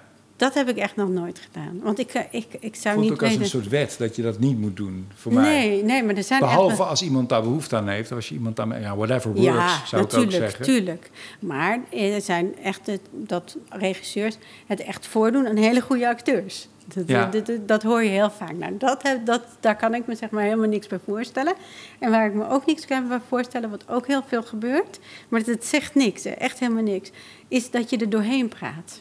[0.43, 1.81] Dat heb ik echt nog nooit gedaan.
[1.83, 4.23] Want ik, eh, ik, ik zou voelt niet ook als een soort wet dat je
[4.23, 5.43] dat niet moet doen, voor mij.
[5.69, 8.13] Nee, nee, maar er zijn Behalve als iemand daar behoefte aan heeft.
[8.13, 10.65] Als je iemand daar, ja, whatever works, Ja, zou ik ook natuurlijk, zeggen.
[10.65, 11.11] tuurlijk.
[11.41, 14.37] Maar er zijn echt het- dat regisseurs
[14.67, 16.69] het echt voordoen aan hele goede acteurs.
[16.95, 17.27] Dat, Ja.
[17.27, 18.53] dat, dat, dat hoor je heel vaak.
[18.53, 21.55] Nou, dat heb, dat, daar kan ik me zeg maar helemaal niks bij voorstellen.
[21.99, 25.41] En waar ik me ook niks kan bij voorstellen, wat ook heel veel gebeurt, maar
[25.45, 27.11] het zegt niks, echt helemaal niks,
[27.49, 29.01] is dat je er doorheen praat.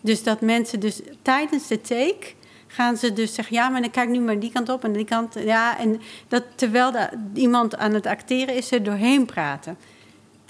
[0.00, 2.32] Dus dat mensen dus tijdens de take
[2.66, 3.54] gaan ze dus zeggen...
[3.56, 5.34] ja, maar dan kijk nu maar die kant op en die kant...
[5.34, 9.76] ja, en dat terwijl de, iemand aan het acteren is, er doorheen praten.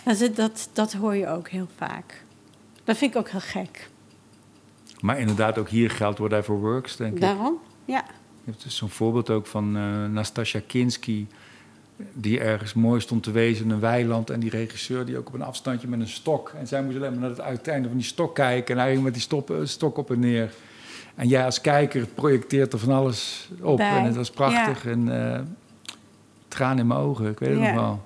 [0.04, 2.24] Dat, dat, dat hoor je ook heel vaak.
[2.84, 3.88] Dat vind ik ook heel gek.
[5.00, 7.20] Maar inderdaad, ook hier geldt whatever works, denk ik.
[7.20, 7.58] Daarom?
[7.84, 8.04] Ja.
[8.44, 11.26] Je hebt dus zo'n voorbeeld ook van eh Nastasja Kinski.
[12.12, 14.30] Die ergens mooi stond te wezen in een weiland.
[14.30, 16.52] En die regisseur die ook op een afstandje met een stok.
[16.58, 18.74] En zij moest alleen maar naar het uiteinde van die stok kijken.
[18.76, 20.52] En hij ging met die stop, stok op en neer.
[21.14, 23.76] En jij als kijker projecteert er van alles op.
[23.76, 24.84] Bij, En het was prachtig.
[24.84, 24.90] ja.
[24.90, 25.40] En eh
[26.48, 27.72] traan in mijn ogen, ik weet het Ja.
[27.72, 28.00] nog wel.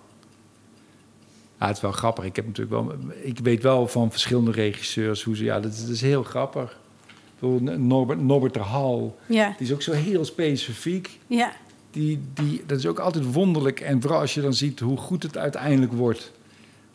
[1.60, 2.24] Ja, het is wel grappig.
[2.24, 5.44] Ik, heb natuurlijk wel, ik weet wel van verschillende regisseurs hoe ze...
[5.44, 6.78] Ja, dat is, dat is heel grappig.
[7.38, 9.18] Bijvoorbeeld Norbert, Norbert de Hal.
[9.26, 11.18] Ja, Die is ook zo heel specifiek.
[11.26, 11.52] ja,
[11.94, 13.80] Die, die, dat is ook altijd wonderlijk.
[13.80, 16.32] En vooral als je dan ziet hoe goed het uiteindelijk wordt.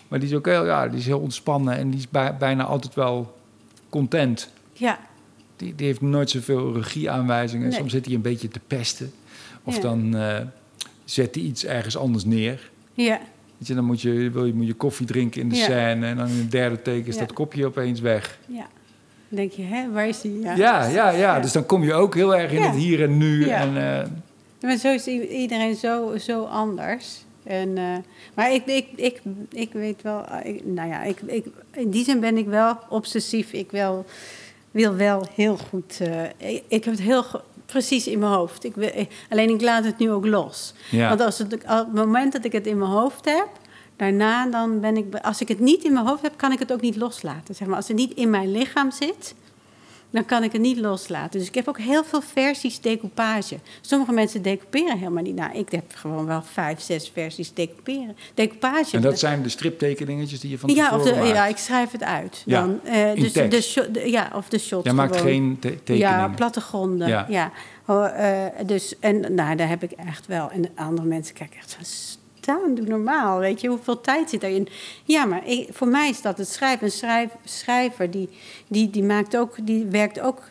[0.08, 2.64] Maar die is ook heel, ja, die is heel ontspannen en die is bij- bijna
[2.64, 3.38] altijd wel
[3.90, 4.50] content.
[4.74, 5.00] ja,
[5.56, 7.68] Die, die heeft nooit zoveel regieaanwijzingen.
[7.70, 7.78] Nee.
[7.78, 9.12] Soms zit hij een beetje te pesten.
[9.64, 9.82] Of Ja.
[9.82, 10.38] dan eh,
[11.06, 12.70] zet hij iets ergens anders neer.
[12.94, 13.20] ja,
[13.58, 15.64] Weet je, dan moet je, wil je, moet je koffie drinken in de Ja.
[15.64, 16.06] scène.
[16.06, 17.20] En dan in het derde teken is Ja.
[17.20, 18.40] dat kopje opeens weg.
[18.48, 18.68] ja.
[19.30, 20.40] Dan denk je, hè, waar is die?
[20.40, 21.10] Ja, ja, ja.
[21.10, 21.40] Ja.
[21.40, 23.46] Dus dan kom je ook heel erg in het hier en nu.
[23.46, 23.58] Ja.
[23.60, 24.08] En, eh,
[24.62, 27.24] Maar zo is iedereen zo, zo anders.
[27.44, 27.96] En, eh,
[28.36, 32.04] maar ik, ik, ik, ik weet wel, eh, ik, nou ja, ik, ik, in die
[32.04, 33.54] zin ben ik wel obsessief.
[33.54, 34.06] Ik wel,
[34.72, 37.26] wil wel heel goed, eh, ik, ik heb het heel
[37.66, 38.64] precies in mijn hoofd.
[38.64, 40.74] Ik, wil- ik- alleen ik laat het nu ook los.
[40.92, 41.08] ja.
[41.10, 43.48] Want als het, op het moment dat ik het in mijn hoofd heb,
[43.96, 46.72] daarna dan ben ik, als ik het niet in mijn hoofd heb, kan ik het
[46.74, 47.56] ook niet loslaten.
[47.56, 49.36] Zeg maar, als het niet in mijn lichaam zit,
[50.12, 51.40] dan kan ik het niet loslaten.
[51.40, 53.56] Dus ik heb ook heel veel versies decoupage.
[53.82, 55.36] Sommige mensen decouperen helemaal niet.
[55.36, 58.18] Nou, ik heb gewoon wel vijf, zes versies decouperen.
[58.34, 58.96] Decoupage.
[58.96, 61.36] En dat zijn de striptekeningetjes die je van ja, of tevoren de, maakt.
[61.36, 62.44] ja, ik schrijf het uit.
[62.46, 65.32] Ja, Dan, eh, dus de, ja, of de shots Jij maakt gewoon.
[65.32, 66.08] geen te- tekeningen.
[66.20, 67.08] Ja, plattegronden.
[67.08, 67.26] Ja.
[67.30, 67.52] Ja.
[67.86, 70.50] Oh, eh, dus, en nou, daar heb ik echt wel.
[70.52, 71.84] En andere mensen kijken echt van
[72.76, 73.40] doe normaal.
[73.40, 74.68] Weet je, hoeveel tijd zit erin?
[75.04, 76.86] Ja, maar ik, voor mij is dat het schrijven.
[76.86, 78.30] Een schrijf, schrijver die,
[78.68, 80.42] die, die, maakt ook, die werkt ook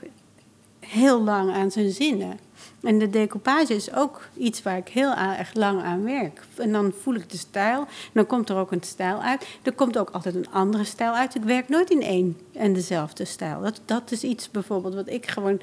[0.81, 2.39] heel lang aan zijn zinnen.
[2.83, 6.43] En de decoupage is ook iets waar ik heel erg lang aan werk.
[6.57, 7.81] En dan voel ik de stijl.
[7.81, 9.47] En dan komt er ook een stijl uit.
[9.63, 11.35] Er komt ook altijd een andere stijl uit.
[11.35, 13.61] Ik werk nooit in één en dezelfde stijl.
[13.61, 15.61] Dat, dat is iets bijvoorbeeld wat ik gewoon...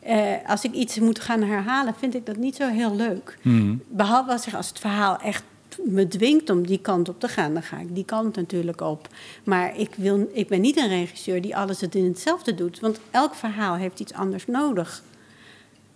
[0.00, 3.38] eh, als ik iets moet gaan herhalen, vind ik dat niet zo heel leuk.
[3.42, 3.74] Mhm.
[3.88, 5.42] Behalve als, als het verhaal echt
[5.84, 9.08] me dwingt om die kant op te gaan, dan ga ik die kant natuurlijk op.
[9.44, 12.80] Maar ik, wil, ik ben niet een regisseur die alles het in hetzelfde doet.
[12.80, 15.02] Want elk verhaal heeft iets anders nodig.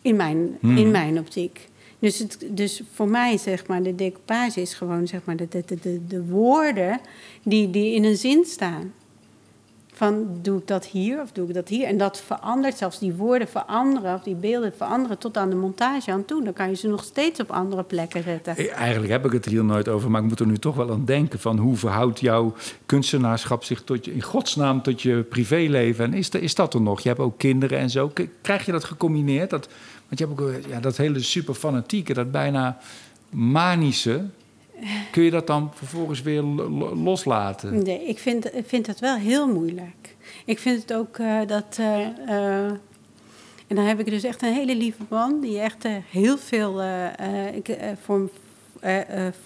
[0.03, 0.77] In mijn, Hmm.
[0.77, 1.69] in mijn optiek.
[1.99, 5.63] Dus, het, dus voor mij, zeg maar, de decoupage is gewoon zeg maar, de, de,
[5.67, 7.01] de, de, de woorden
[7.43, 8.93] die, die in een zin staan.
[10.01, 11.87] Van doe ik dat hier of doe ik dat hier?
[11.87, 16.13] En dat verandert, zelfs die woorden veranderen of die beelden veranderen tot aan de montage
[16.13, 16.45] aan toe.
[16.45, 18.57] Dan kan je ze nog steeds op andere plekken zetten.
[18.57, 20.91] Eh, Eigenlijk heb ik het hier nooit over, maar ik moet er nu toch wel
[20.91, 22.55] aan denken van hoe verhoudt jouw
[22.87, 26.05] kunstenaarschap zich tot je, in godsnaam tot je privéleven?
[26.05, 27.01] En is, is dat er nog?
[27.01, 28.13] Je hebt ook kinderen en zo.
[28.41, 29.51] Krijg je dat gecombineerd?
[29.51, 29.69] Dat,
[30.09, 32.79] want je hebt ook ja, dat hele super fanatieke, dat bijna
[33.31, 34.25] manische.
[35.11, 37.83] Kun je dat dan vervolgens weer lo- lo- loslaten?
[37.83, 40.17] Nee, ik vind, vind dat wel heel moeilijk.
[40.45, 41.77] Ik vind het ook eh, dat.
[41.79, 42.65] eh, eh,
[43.67, 46.83] en dan heb ik dus echt een hele lieve man die echt heel veel
[47.55, 48.31] ik, voor,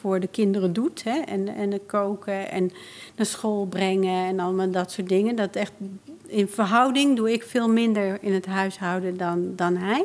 [0.00, 1.04] voor de kinderen doet.
[1.04, 1.18] Hè?
[1.18, 2.70] En, en het koken en
[3.16, 5.36] naar school brengen en allemaal dat soort dingen.
[5.36, 5.72] Dat echt
[6.26, 10.04] in verhouding doe ik veel minder in het huishouden dan, dan hij.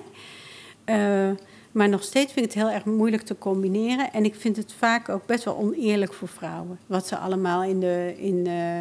[1.71, 4.13] Maar nog steeds vind ik het heel erg moeilijk te combineren.
[4.13, 6.79] En ik vind het vaak ook best wel oneerlijk voor vrouwen.
[6.87, 8.79] Wat ze allemaal in de, in, eh,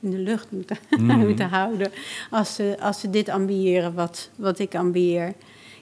[0.00, 1.18] in de lucht moeten, Mhm.
[1.18, 1.90] moeten houden.
[2.30, 5.34] Als ze, als ze dit ambiëren wat, wat ik ambieer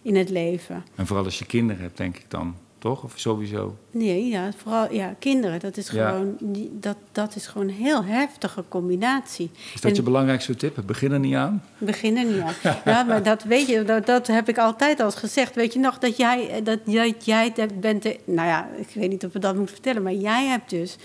[0.02, 0.84] in het leven.
[0.94, 2.54] En vooral als je kinderen hebt, denk ik dan,
[2.84, 3.02] toch?
[3.04, 3.76] Of sowieso?
[3.90, 5.60] Nee, ja, vooral ja, kinderen.
[5.60, 6.08] Dat is, Ja.
[6.08, 6.36] gewoon,
[6.72, 9.50] dat, dat is gewoon een heel heftige combinatie.
[9.74, 10.82] Is dat En- je belangrijkste tip?
[10.86, 11.62] Begin er niet aan.
[11.78, 12.54] Begin er niet aan.
[12.84, 15.54] Ja, maar dat weet je, dat, dat heb ik altijd al gezegd.
[15.54, 18.18] Weet je nog dat jij, dat jij, jij bent de.
[18.24, 20.96] Nou ja, ik weet niet of we dat moeten vertellen, maar jij hebt dus.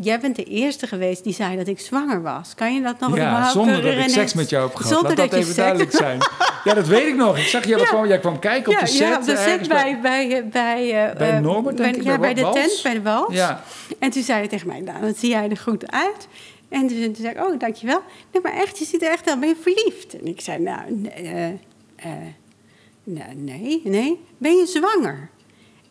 [0.00, 2.54] Jij bent de eerste geweest die zei dat ik zwanger was.
[2.54, 4.92] Kan je dat nog ja, überhaupt zonder dat ik seks met jou heb gehad.
[4.92, 6.18] Zonder Laat dat dat je even seks- duidelijk zijn.
[6.64, 7.38] Ja, dat weet ik nog.
[7.38, 7.84] Ik zag je, Ja.
[7.84, 8.98] kwam, jij kwam kijken op Ja, de set.
[9.08, 12.18] ja, op de set ergens bij, bij, eh, bij, eh, Bij eh, Norbert, ik, bij
[12.18, 12.54] bij de Wals?
[12.54, 13.34] tent, bij de wals.
[13.34, 13.62] Ja.
[13.98, 16.28] En toen zei hij tegen mij, nou, dan zie jij er goed uit.
[16.68, 18.00] En toen, toen zei ik, oh, dankjewel.
[18.32, 20.14] Nee, maar echt, je ziet er echt wel, ben je verliefd?
[20.20, 22.08] En ik zei, nou, eh,
[23.04, 25.28] nou, nee, nee, ben je zwanger?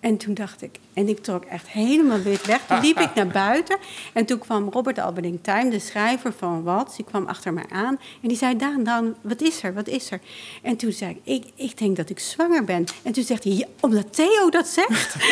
[0.04, 2.62] En toen dacht ik, en ik trok echt helemaal wit weg.
[2.68, 3.78] Toen liep ik naar buiten
[4.14, 7.99] en toen kwam Robert Alberding Time, de schrijver van Wat, die kwam achter mij aan.
[8.22, 10.20] En die zei, Daan, Daan, wat is er, wat is er?
[10.62, 12.86] En toen zei ik, ik, ik denk dat ik zwanger ben.
[13.04, 15.16] En toen zegt hij, ja, omdat Theo dat zegt?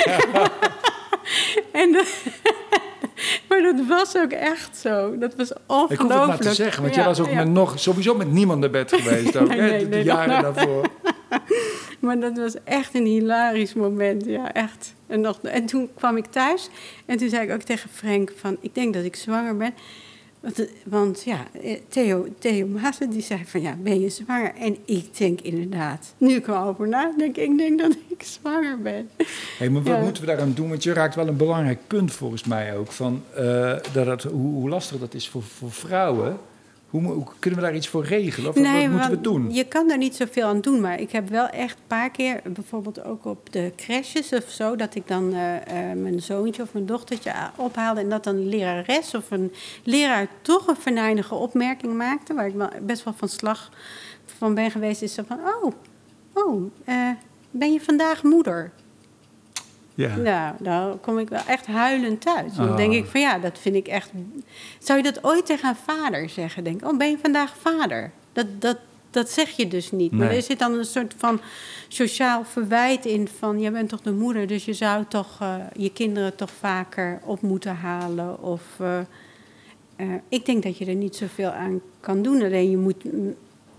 [1.81, 2.13] en de-
[3.49, 5.17] maar dat was ook echt zo.
[5.17, 6.41] Dat was Ik hoef het maar ongelooflijk.
[6.41, 7.35] te zeggen, want Ja, jij was ook ja.
[7.35, 9.37] met nog, sowieso met niemand naar bed geweest.
[9.37, 10.87] Ook, Nee, hè, nee, de nee, jaren daarvoor.
[11.99, 14.93] maar dat was echt een hilarisch moment, ja, echt.
[15.07, 16.69] En, nog, en toen kwam ik thuis
[17.05, 18.57] en toen zei ik ook tegen Frank van...
[18.61, 19.73] ik denk dat ik zwanger ben.
[20.41, 24.53] Want, want ja, eh, Theo, Theo Maassen die zei van ja, ben je zwanger?
[24.55, 29.09] En ik denk inderdaad, nu ik erover nadenk, ik denk dat ik zwanger ben.
[29.57, 30.69] Hey, maar wat moeten we daaraan doen?
[30.69, 32.91] Want je raakt wel een belangrijk punt volgens mij ook.
[32.91, 36.37] Van, uh, dat het, hoe, hoe, lastig dat is voor, voor vrouwen
[36.91, 38.49] hoe, hoe, kunnen we daar iets voor regelen?
[38.49, 39.53] Of nee, wat moeten we doen?
[39.53, 42.41] Je kan er niet zoveel aan doen, maar ik heb wel echt een paar keer,
[42.43, 45.61] bijvoorbeeld ook op de crèches of zo, dat ik dan uh, uh,
[45.95, 50.67] mijn zoontje of mijn dochtertje ophaalde en dat dan een lerares of een leraar toch
[50.67, 53.71] een venijnige opmerking maakte, waar ik wel best wel van slag
[54.25, 55.71] van ben geweest, is zo van, oh,
[56.33, 57.09] oh, uh,
[57.51, 58.71] ben je vandaag moeder?
[59.95, 60.15] Ja.
[60.17, 62.53] Nou, dan kom ik wel echt huilend thuis.
[62.53, 62.77] Dan Oh.
[62.77, 64.11] denk ik van ja, dat vind ik echt.
[64.79, 66.63] Zou je dat ooit tegen een vader zeggen?
[66.63, 68.11] Denk, oh, ben je vandaag vader?
[68.33, 68.77] Dat, dat,
[69.11, 70.11] dat zeg je dus niet.
[70.11, 71.41] Maar er zit dan een soort van
[71.87, 75.91] sociaal verwijt in van je bent toch de moeder, dus je zou toch eh, je
[75.91, 78.41] kinderen toch vaker op moeten halen.
[78.41, 78.99] Of eh,
[79.95, 82.41] eh, ik denk dat je er niet zoveel aan kan doen.
[82.41, 83.35] Alleen je moet mm,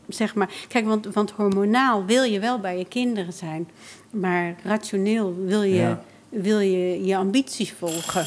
[0.09, 0.51] zeg maar.
[0.69, 3.69] Kijk, want, want hormonaal wil je wel bij je kinderen zijn.
[4.13, 6.03] Maar rationeel wil je Ja.
[6.29, 8.27] wil je, je ambities volgen.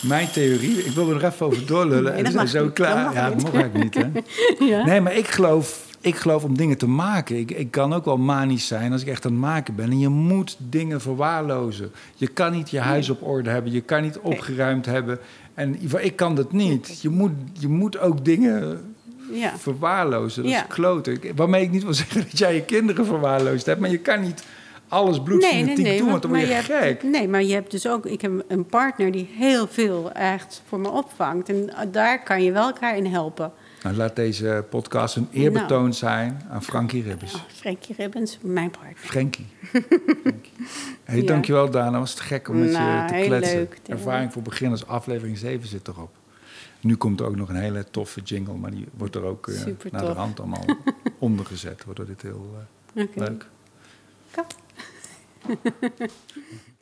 [0.00, 2.12] Mijn theorie, ik wil er nog even over doorlullen.
[2.22, 2.72] Nee, en zo niet.
[2.72, 3.04] klaar.
[3.04, 4.64] Dat ja, dat mag eigenlijk niet, hè?
[4.72, 4.84] ja?
[4.84, 7.36] Nee, maar ik geloof, ik geloof om dingen te maken.
[7.38, 9.90] Ik, ik kan ook wel manisch zijn als ik echt aan het maken ben.
[9.90, 11.92] En je moet dingen verwaarlozen.
[12.14, 13.72] Je kan niet je huis op orde hebben.
[13.72, 15.18] Je kan niet opgeruimd hebben.
[15.54, 17.00] En ik kan dat niet.
[17.00, 18.94] Je moet, je moet ook dingen
[19.32, 19.58] ja.
[19.58, 20.42] verwaarlozen.
[20.42, 20.60] Dat Ja.
[20.68, 21.18] is kloten.
[21.36, 23.80] Waarmee ik niet wil zeggen dat jij je kinderen verwaarloosd hebt.
[23.80, 24.44] Maar je kan niet
[24.88, 26.66] alles bloedfanatiek doen, want dan word je, gek.
[26.84, 28.06] hebt, nee, maar je hebt dus ook...
[28.06, 31.48] Ik heb een partner die heel veel echt voor me opvangt.
[31.48, 33.52] En daar kan je wel elkaar in helpen.
[33.82, 35.92] Nou, laat deze podcast een eerbetoon Nou.
[35.92, 37.34] zijn aan Frankie Ribbes.
[37.34, 38.94] Oh, Frankie Ribbens, mijn partner.
[38.96, 39.46] Frankie.
[40.22, 40.52] Frankie.
[41.04, 41.26] Hey, Ja.
[41.26, 43.56] Dankjewel Dana, was het gek om met Nou, je te heel kletsen.
[43.56, 43.78] leuk.
[43.86, 46.10] Ervaring voor beginners, aflevering 7 zit erop.
[46.86, 49.64] Nu komt er ook nog een hele toffe jingle, maar die wordt er ook eh,
[49.90, 50.64] naar de hand allemaal
[51.18, 51.84] ondergezet.
[51.84, 52.56] Waardoor dit heel
[52.94, 53.48] eh, leuk.
[54.30, 54.54] Kap.